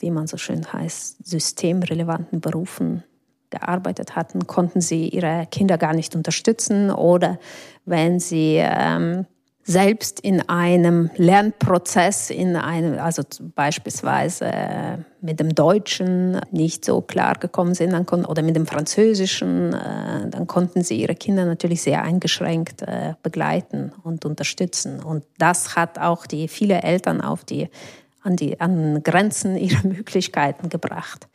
wie 0.00 0.10
man 0.10 0.26
so 0.26 0.36
schön 0.36 0.70
heißt, 0.70 1.26
systemrelevanten 1.26 2.42
Berufen 2.42 3.04
gearbeitet 3.52 4.16
hatten, 4.16 4.48
konnten 4.48 4.80
sie 4.80 5.08
ihre 5.08 5.46
Kinder 5.52 5.78
gar 5.78 5.94
nicht 5.94 6.16
unterstützen 6.16 6.90
oder 6.90 7.38
wenn 7.84 8.18
sie 8.18 8.56
ähm, 8.58 9.26
selbst 9.64 10.18
in 10.20 10.48
einem 10.48 11.10
Lernprozess, 11.16 12.30
in 12.30 12.56
einem, 12.56 12.98
also 12.98 13.22
beispielsweise 13.54 14.46
äh, 14.46 14.96
mit 15.20 15.38
dem 15.38 15.54
Deutschen 15.54 16.40
nicht 16.50 16.84
so 16.84 17.00
klar 17.00 17.34
gekommen 17.34 17.74
sind 17.74 17.92
dann 17.92 18.04
konnten, 18.04 18.26
oder 18.26 18.42
mit 18.42 18.56
dem 18.56 18.66
Französischen, 18.66 19.72
äh, 19.72 20.28
dann 20.28 20.48
konnten 20.48 20.82
sie 20.82 21.00
ihre 21.00 21.14
Kinder 21.14 21.44
natürlich 21.44 21.82
sehr 21.82 22.02
eingeschränkt 22.02 22.82
äh, 22.82 23.14
begleiten 23.22 23.92
und 24.02 24.24
unterstützen. 24.24 25.00
Und 25.00 25.24
das 25.38 25.76
hat 25.76 25.98
auch 25.98 26.26
die 26.26 26.48
viele 26.48 26.82
Eltern 26.82 27.20
auf 27.20 27.44
die, 27.44 27.68
an 28.22 28.34
die 28.34 28.60
an 28.60 29.02
Grenzen 29.04 29.56
ihrer 29.56 29.86
Möglichkeiten 29.86 30.70
gebracht. 30.70 31.28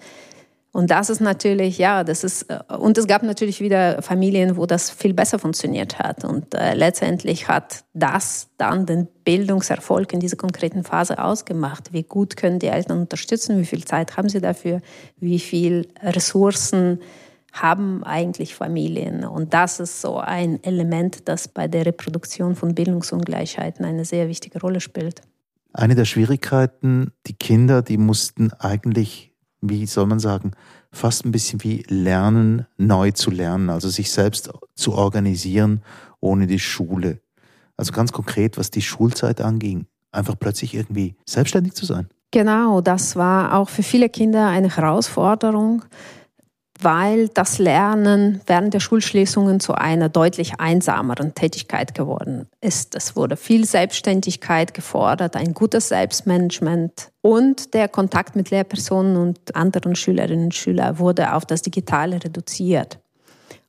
Und 0.78 0.92
das 0.92 1.10
ist 1.10 1.22
natürlich, 1.22 1.80
ja, 1.80 2.04
das 2.04 2.24
ist, 2.24 2.44
äh, 2.52 2.60
und 2.78 3.00
es 3.00 3.08
gab 3.08 3.24
natürlich 3.24 3.62
wieder 3.62 4.00
Familien, 4.04 4.58
wo 4.58 4.68
das 4.68 4.92
viel 4.92 5.16
besser 5.16 5.40
funktioniert 5.40 5.98
hat. 5.98 6.24
Und 6.24 6.54
äh, 6.54 6.76
letztendlich 6.76 7.48
hat 7.48 7.84
das 7.96 8.50
dann 8.60 8.86
den 8.86 9.08
Bildungserfolg 9.24 10.14
in 10.14 10.20
dieser 10.20 10.38
konkreten 10.38 10.84
Phase 10.84 11.18
ausgemacht. 11.18 11.94
Wie 11.94 12.04
gut 12.04 12.38
können 12.38 12.60
die 12.60 12.68
Eltern 12.68 13.00
unterstützen? 13.00 13.60
Wie 13.60 13.66
viel 13.66 13.86
Zeit 13.86 14.18
haben 14.18 14.30
sie 14.30 14.40
dafür? 14.40 14.82
Wie 15.20 15.40
viel 15.40 15.88
Ressourcen 16.04 17.00
haben 17.54 18.04
eigentlich 18.04 18.54
Familien? 18.54 19.26
Und 19.26 19.56
das 19.56 19.80
ist 19.80 20.00
so 20.00 20.18
ein 20.20 20.64
Element, 20.64 21.28
das 21.28 21.48
bei 21.48 21.68
der 21.68 21.88
Reproduktion 21.88 22.56
von 22.56 22.76
Bildungsungleichheiten 22.76 23.84
eine 23.84 24.06
sehr 24.06 24.28
wichtige 24.28 24.62
Rolle 24.62 24.80
spielt. 24.80 25.22
Eine 25.74 25.96
der 25.96 26.06
Schwierigkeiten, 26.06 27.14
die 27.26 27.34
Kinder, 27.34 27.82
die 27.82 27.98
mussten 27.98 28.54
eigentlich 28.54 29.34
wie 29.70 29.86
soll 29.86 30.06
man 30.06 30.20
sagen, 30.20 30.52
fast 30.92 31.26
ein 31.26 31.32
bisschen 31.32 31.64
wie 31.64 31.84
Lernen, 31.88 32.66
neu 32.78 33.12
zu 33.12 33.32
lernen, 33.32 33.70
also 33.70 33.90
sich 33.90 34.12
selbst 34.12 34.50
zu 34.76 34.94
organisieren 34.94 35.82
ohne 36.20 36.48
die 36.48 36.60
Schule. 36.60 37.22
Also 37.76 37.92
ganz 37.92 38.12
konkret, 38.12 38.58
was 38.58 38.72
die 38.72 38.82
Schulzeit 38.82 39.42
anging, 39.42 39.86
einfach 40.12 40.36
plötzlich 40.40 40.74
irgendwie 40.74 41.16
selbstständig 41.26 41.74
zu 41.74 41.86
sein. 41.86 42.10
Genau, 42.32 42.82
das 42.82 43.16
war 43.16 43.56
auch 43.56 43.70
für 43.70 43.84
viele 43.84 44.10
Kinder 44.10 44.48
eine 44.48 44.76
Herausforderung 44.76 45.84
weil 46.80 47.30
das 47.30 47.58
Lernen 47.58 48.42
während 48.46 48.74
der 48.74 48.80
Schulschließungen 48.80 49.60
zu 49.60 49.74
einer 49.74 50.10
deutlich 50.10 50.60
einsameren 50.60 51.34
Tätigkeit 51.34 51.94
geworden 51.94 52.48
ist. 52.62 52.96
Es 52.96 53.16
wurde 53.16 53.38
viel 53.38 53.66
Selbstständigkeit 53.66 54.74
gefordert, 54.74 55.36
ein 55.36 55.54
gutes 55.54 55.90
Selbstmanagement 55.90 57.12
und 57.22 57.74
der 57.74 57.88
Kontakt 57.88 58.36
mit 58.36 58.50
Lehrpersonen 58.52 59.18
und 59.18 59.56
anderen 59.56 59.96
Schülerinnen 59.96 60.46
und 60.46 60.56
Schülern 60.56 61.00
wurde 61.00 61.34
auf 61.34 61.46
das 61.46 61.62
Digitale 61.62 62.24
reduziert. 62.24 63.00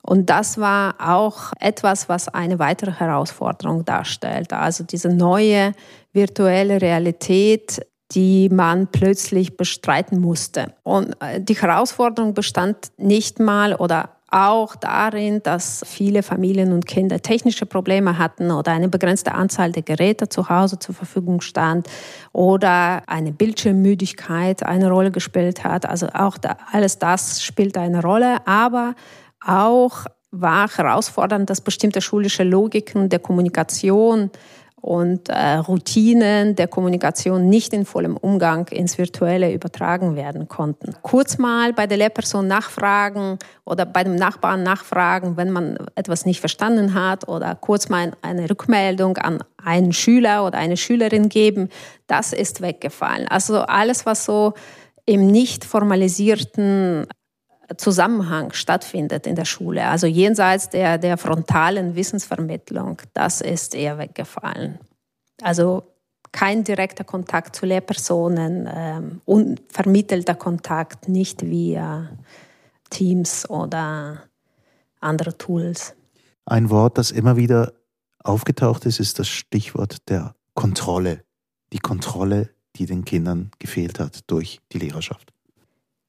Und 0.02 0.30
das 0.30 0.58
war 0.58 0.94
auch 1.00 1.52
etwas, 1.60 2.08
was 2.08 2.28
eine 2.28 2.58
weitere 2.58 2.92
Herausforderung 2.92 3.84
darstellt. 3.84 4.52
Also 4.52 4.84
diese 4.84 5.10
neue 5.10 5.74
virtuelle 6.12 6.80
Realität 6.80 7.84
die 8.12 8.48
man 8.48 8.86
plötzlich 8.86 9.56
bestreiten 9.56 10.20
musste. 10.20 10.72
Und 10.82 11.14
äh, 11.20 11.40
die 11.40 11.54
Herausforderung 11.54 12.34
bestand 12.34 12.76
nicht 12.96 13.38
mal 13.38 13.74
oder 13.74 14.10
auch 14.30 14.76
darin, 14.76 15.42
dass 15.42 15.82
viele 15.86 16.22
Familien 16.22 16.72
und 16.72 16.86
Kinder 16.86 17.20
technische 17.20 17.64
Probleme 17.64 18.18
hatten 18.18 18.50
oder 18.50 18.72
eine 18.72 18.88
begrenzte 18.88 19.32
Anzahl 19.32 19.72
der 19.72 19.82
Geräte 19.82 20.28
zu 20.28 20.50
Hause 20.50 20.78
zur 20.78 20.94
Verfügung 20.94 21.40
stand 21.40 21.88
oder 22.32 23.02
eine 23.06 23.32
Bildschirmmüdigkeit 23.32 24.62
eine 24.64 24.90
Rolle 24.90 25.10
gespielt 25.10 25.64
hat. 25.64 25.86
Also 25.86 26.08
auch 26.12 26.36
da, 26.36 26.58
alles 26.70 26.98
das 26.98 27.42
spielt 27.42 27.78
eine 27.78 28.02
Rolle, 28.02 28.46
aber 28.46 28.94
auch 29.44 30.04
war 30.30 30.68
herausfordernd, 30.68 31.48
dass 31.48 31.62
bestimmte 31.62 32.02
schulische 32.02 32.44
Logiken 32.44 33.08
der 33.08 33.18
Kommunikation 33.18 34.30
und 34.80 35.28
äh, 35.28 35.54
Routinen 35.54 36.54
der 36.54 36.68
Kommunikation 36.68 37.48
nicht 37.48 37.72
in 37.72 37.84
vollem 37.84 38.16
Umgang 38.16 38.68
ins 38.68 38.96
Virtuelle 38.98 39.52
übertragen 39.52 40.16
werden 40.16 40.48
konnten. 40.48 40.94
Kurz 41.02 41.38
mal 41.38 41.72
bei 41.72 41.86
der 41.86 41.98
Lehrperson 41.98 42.46
nachfragen 42.46 43.38
oder 43.64 43.84
bei 43.86 44.04
dem 44.04 44.16
Nachbarn 44.16 44.62
nachfragen, 44.62 45.36
wenn 45.36 45.50
man 45.50 45.78
etwas 45.94 46.26
nicht 46.26 46.40
verstanden 46.40 46.94
hat 46.94 47.28
oder 47.28 47.54
kurz 47.54 47.88
mal 47.88 48.12
eine 48.22 48.48
Rückmeldung 48.48 49.16
an 49.18 49.42
einen 49.62 49.92
Schüler 49.92 50.46
oder 50.46 50.58
eine 50.58 50.76
Schülerin 50.76 51.28
geben, 51.28 51.68
das 52.06 52.32
ist 52.32 52.60
weggefallen. 52.60 53.26
Also 53.28 53.60
alles, 53.60 54.06
was 54.06 54.24
so 54.24 54.54
im 55.06 55.26
nicht 55.26 55.64
formalisierten 55.64 57.06
Zusammenhang 57.76 58.52
stattfindet 58.52 59.26
in 59.26 59.36
der 59.36 59.44
Schule. 59.44 59.86
Also 59.86 60.06
jenseits 60.06 60.70
der, 60.70 60.98
der 60.98 61.18
frontalen 61.18 61.94
Wissensvermittlung, 61.94 63.02
das 63.12 63.40
ist 63.40 63.74
eher 63.74 63.98
weggefallen. 63.98 64.78
Also 65.42 65.82
kein 66.32 66.64
direkter 66.64 67.04
Kontakt 67.04 67.56
zu 67.56 67.66
Lehrpersonen, 67.66 68.68
ähm, 68.72 69.20
unvermittelter 69.24 70.34
Kontakt, 70.34 71.08
nicht 71.08 71.42
via 71.42 72.10
Teams 72.90 73.48
oder 73.48 74.22
andere 75.00 75.36
Tools. 75.36 75.94
Ein 76.44 76.70
Wort, 76.70 76.98
das 76.98 77.10
immer 77.10 77.36
wieder 77.36 77.72
aufgetaucht 78.24 78.86
ist, 78.86 79.00
ist 79.00 79.18
das 79.18 79.28
Stichwort 79.28 80.08
der 80.08 80.34
Kontrolle. 80.54 81.22
Die 81.72 81.78
Kontrolle, 81.78 82.50
die 82.76 82.86
den 82.86 83.04
Kindern 83.04 83.50
gefehlt 83.58 84.00
hat 84.00 84.30
durch 84.30 84.60
die 84.72 84.78
Lehrerschaft. 84.78 85.32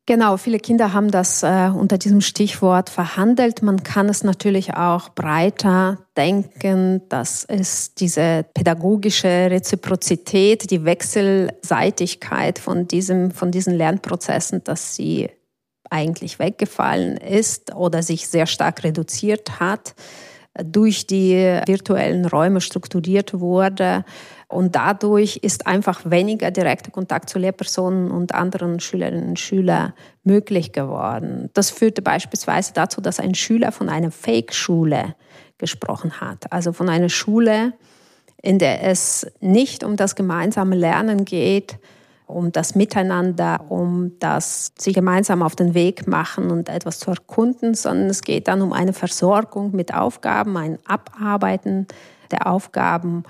Genau, 0.09 0.37
viele 0.37 0.57
Kinder 0.57 0.91
haben 0.93 1.11
das 1.11 1.43
äh, 1.43 1.69
unter 1.71 1.99
diesem 1.99 2.21
Stichwort 2.21 2.89
verhandelt. 2.89 3.61
Man 3.61 3.83
kann 3.83 4.09
es 4.09 4.23
natürlich 4.23 4.73
auch 4.73 5.09
breiter 5.09 5.99
denken, 6.17 7.07
dass 7.09 7.45
es 7.45 7.93
diese 7.93 8.43
pädagogische 8.55 9.27
Reziprozität, 9.27 10.71
die 10.71 10.83
Wechselseitigkeit 10.83 12.57
von, 12.57 12.87
diesem, 12.87 13.29
von 13.29 13.51
diesen 13.51 13.75
Lernprozessen, 13.75 14.63
dass 14.63 14.95
sie 14.95 15.29
eigentlich 15.91 16.39
weggefallen 16.39 17.15
ist 17.17 17.75
oder 17.75 18.01
sich 18.01 18.27
sehr 18.27 18.47
stark 18.47 18.83
reduziert 18.83 19.59
hat, 19.59 19.93
durch 20.63 21.07
die 21.07 21.59
virtuellen 21.65 22.25
Räume 22.25 22.61
strukturiert 22.61 23.39
wurde 23.39 24.03
und 24.47 24.75
dadurch 24.75 25.37
ist 25.37 25.67
einfach 25.67 26.01
weniger 26.05 26.49
direkter 26.51 26.91
Kontakt 26.91 27.29
zu 27.29 27.37
Lehrpersonen 27.37 28.09
und 28.09 28.33
anderen 28.33 28.79
Schülerinnen 28.79 29.29
und 29.29 29.39
Schülern 29.39 29.93
möglich 30.23 30.71
geworden. 30.71 31.49
Das 31.53 31.69
führte 31.69 32.01
beispielsweise 32.01 32.73
dazu, 32.73 32.99
dass 32.99 33.19
ein 33.19 33.35
Schüler 33.35 33.71
von 33.71 33.89
einer 33.89 34.11
Fake-Schule 34.11 35.15
gesprochen 35.59 36.19
hat. 36.19 36.51
Also 36.51 36.73
von 36.73 36.89
einer 36.89 37.09
Schule, 37.09 37.73
in 38.41 38.57
der 38.57 38.83
es 38.83 39.27
nicht 39.39 39.83
um 39.83 39.95
das 39.95 40.15
gemeinsame 40.15 40.75
Lernen 40.75 41.25
geht, 41.25 41.77
um 42.29 42.51
das 42.51 42.75
Miteinander, 42.75 43.65
um 43.69 44.17
das 44.19 44.71
sie 44.77 44.93
gemeinsam 44.93 45.41
auf 45.41 45.55
den 45.55 45.73
Weg 45.73 46.07
machen 46.07 46.51
und 46.51 46.69
etwas 46.69 46.99
zu 46.99 47.09
erkunden, 47.09 47.73
sondern 47.73 48.09
es 48.09 48.21
geht 48.21 48.47
dann 48.47 48.61
um 48.61 48.71
eine 48.71 48.93
Versorgung 48.93 49.71
mit 49.75 49.93
Aufgaben, 49.93 50.55
ein 50.57 50.77
Abarbeiten 50.85 51.87
der 52.31 52.47
Aufgaben 52.47 53.23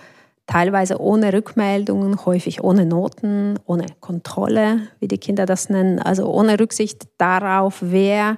teilweise 0.47 0.99
ohne 0.99 1.31
Rückmeldungen, 1.31 2.25
häufig 2.25 2.63
ohne 2.63 2.85
Noten, 2.85 3.59
ohne 3.65 3.85
Kontrolle, 3.99 4.87
wie 4.99 5.07
die 5.07 5.19
Kinder 5.19 5.45
das 5.45 5.69
nennen, 5.69 5.99
also 5.99 6.25
ohne 6.25 6.59
Rücksicht 6.59 7.07
darauf, 7.19 7.77
wer 7.81 8.37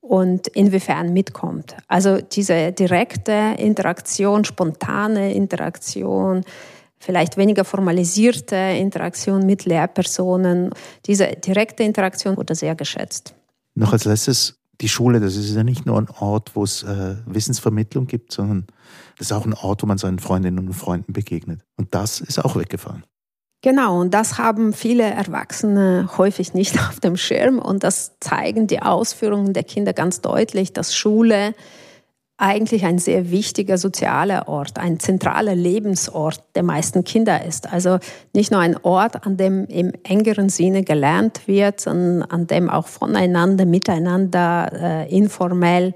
und 0.00 0.46
inwiefern 0.48 1.12
mitkommt. 1.12 1.76
Also 1.88 2.18
diese 2.20 2.72
direkte 2.72 3.54
Interaktion, 3.58 4.44
spontane 4.44 5.34
Interaktion, 5.34 6.44
vielleicht 7.00 7.36
weniger 7.36 7.64
formalisierte 7.64 8.54
Interaktion 8.54 9.46
mit 9.46 9.64
Lehrpersonen, 9.64 10.70
diese 11.06 11.26
direkte 11.26 11.82
Interaktion 11.82 12.36
wurde 12.36 12.54
sehr 12.54 12.76
geschätzt. 12.76 13.34
Noch 13.74 13.92
als 13.92 14.04
letztes, 14.04 14.58
die 14.80 14.88
Schule, 14.88 15.18
das 15.18 15.36
ist 15.36 15.54
ja 15.54 15.64
nicht 15.64 15.86
nur 15.86 15.98
ein 15.98 16.08
Ort, 16.10 16.54
wo 16.54 16.62
es 16.62 16.82
äh, 16.82 17.16
Wissensvermittlung 17.26 18.06
gibt, 18.06 18.32
sondern 18.32 18.66
das 19.18 19.28
ist 19.28 19.32
auch 19.32 19.44
ein 19.44 19.54
Ort, 19.54 19.82
wo 19.82 19.86
man 19.86 19.98
seinen 19.98 20.18
Freundinnen 20.18 20.58
und 20.58 20.72
Freunden 20.74 21.12
begegnet. 21.12 21.62
Und 21.76 21.94
das 21.94 22.20
ist 22.20 22.38
auch 22.44 22.56
weggefallen. 22.56 23.04
Genau, 23.62 24.00
und 24.00 24.14
das 24.14 24.38
haben 24.38 24.72
viele 24.72 25.02
Erwachsene 25.02 26.08
häufig 26.16 26.54
nicht 26.54 26.78
auf 26.88 27.00
dem 27.00 27.16
Schirm. 27.16 27.58
Und 27.58 27.84
das 27.84 28.16
zeigen 28.20 28.66
die 28.66 28.82
Ausführungen 28.82 29.52
der 29.52 29.64
Kinder 29.64 29.92
ganz 29.92 30.20
deutlich, 30.20 30.72
dass 30.72 30.94
Schule 30.94 31.54
eigentlich 32.40 32.86
ein 32.86 32.98
sehr 32.98 33.30
wichtiger 33.30 33.76
sozialer 33.76 34.48
Ort, 34.48 34.78
ein 34.78 34.98
zentraler 34.98 35.54
Lebensort 35.54 36.42
der 36.54 36.62
meisten 36.62 37.04
Kinder 37.04 37.44
ist. 37.44 37.70
Also 37.70 37.98
nicht 38.34 38.50
nur 38.50 38.60
ein 38.60 38.76
Ort, 38.82 39.26
an 39.26 39.36
dem 39.36 39.66
im 39.66 39.92
engeren 40.04 40.48
Sinne 40.48 40.82
gelernt 40.82 41.46
wird, 41.46 41.80
sondern 41.80 42.22
an 42.22 42.46
dem 42.46 42.70
auch 42.70 42.86
voneinander, 42.86 43.66
miteinander, 43.66 44.72
äh, 44.72 45.14
informell 45.14 45.92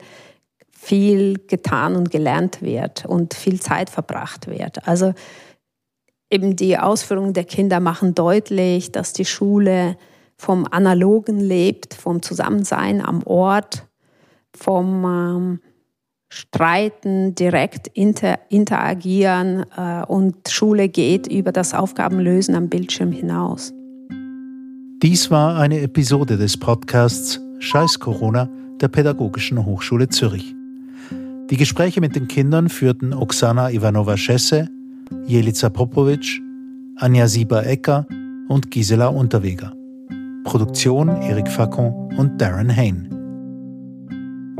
viel 0.70 1.38
getan 1.46 1.96
und 1.96 2.10
gelernt 2.10 2.60
wird 2.60 3.06
und 3.06 3.32
viel 3.32 3.58
Zeit 3.58 3.88
verbracht 3.88 4.46
wird. 4.46 4.86
Also 4.86 5.14
eben 6.30 6.56
die 6.56 6.76
Ausführungen 6.76 7.32
der 7.32 7.44
Kinder 7.44 7.80
machen 7.80 8.14
deutlich, 8.14 8.92
dass 8.92 9.14
die 9.14 9.24
Schule 9.24 9.96
vom 10.36 10.66
Analogen 10.70 11.40
lebt, 11.40 11.94
vom 11.94 12.20
Zusammensein 12.20 13.00
am 13.00 13.22
Ort, 13.22 13.86
vom 14.54 15.04
ähm, 15.04 15.60
streiten, 16.34 17.34
direkt 17.34 17.86
inter, 17.88 18.38
interagieren 18.48 19.64
äh, 19.76 20.04
und 20.06 20.48
Schule 20.48 20.88
geht 20.88 21.26
über 21.28 21.52
das 21.52 21.74
Aufgabenlösen 21.74 22.56
am 22.56 22.68
Bildschirm 22.68 23.12
hinaus. 23.12 23.72
Dies 25.02 25.30
war 25.30 25.58
eine 25.58 25.80
Episode 25.80 26.36
des 26.36 26.56
Podcasts 26.56 27.40
Scheiß 27.60 28.00
Corona 28.00 28.48
der 28.80 28.88
Pädagogischen 28.88 29.64
Hochschule 29.64 30.08
Zürich. 30.08 30.54
Die 31.50 31.56
Gespräche 31.56 32.00
mit 32.00 32.16
den 32.16 32.26
Kindern 32.26 32.68
führten 32.68 33.12
Oksana 33.12 33.70
Ivanova-Schesse, 33.70 34.68
Jelica 35.26 35.68
Popovic, 35.68 36.40
Anja 36.96 37.28
Sieber-Ecker 37.28 38.06
und 38.48 38.70
Gisela 38.70 39.08
Unterweger. 39.08 39.72
Produktion 40.44 41.08
Erik 41.08 41.48
Facon 41.48 42.12
und 42.16 42.40
Darren 42.40 42.74
Hain. 42.74 43.13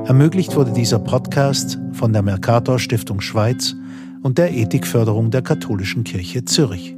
Ermöglicht 0.07 0.55
wurde 0.55 0.71
dieser 0.71 0.99
Podcast 0.99 1.79
von 1.93 2.13
der 2.13 2.21
Mercator 2.21 2.79
Stiftung 2.79 3.23
Schweiz 3.23 3.75
und 4.23 4.37
der 4.37 4.53
Ethikförderung 4.53 5.31
der 5.31 5.41
Katholischen 5.41 6.05
Kirche 6.05 6.45
Zürich. 6.45 6.94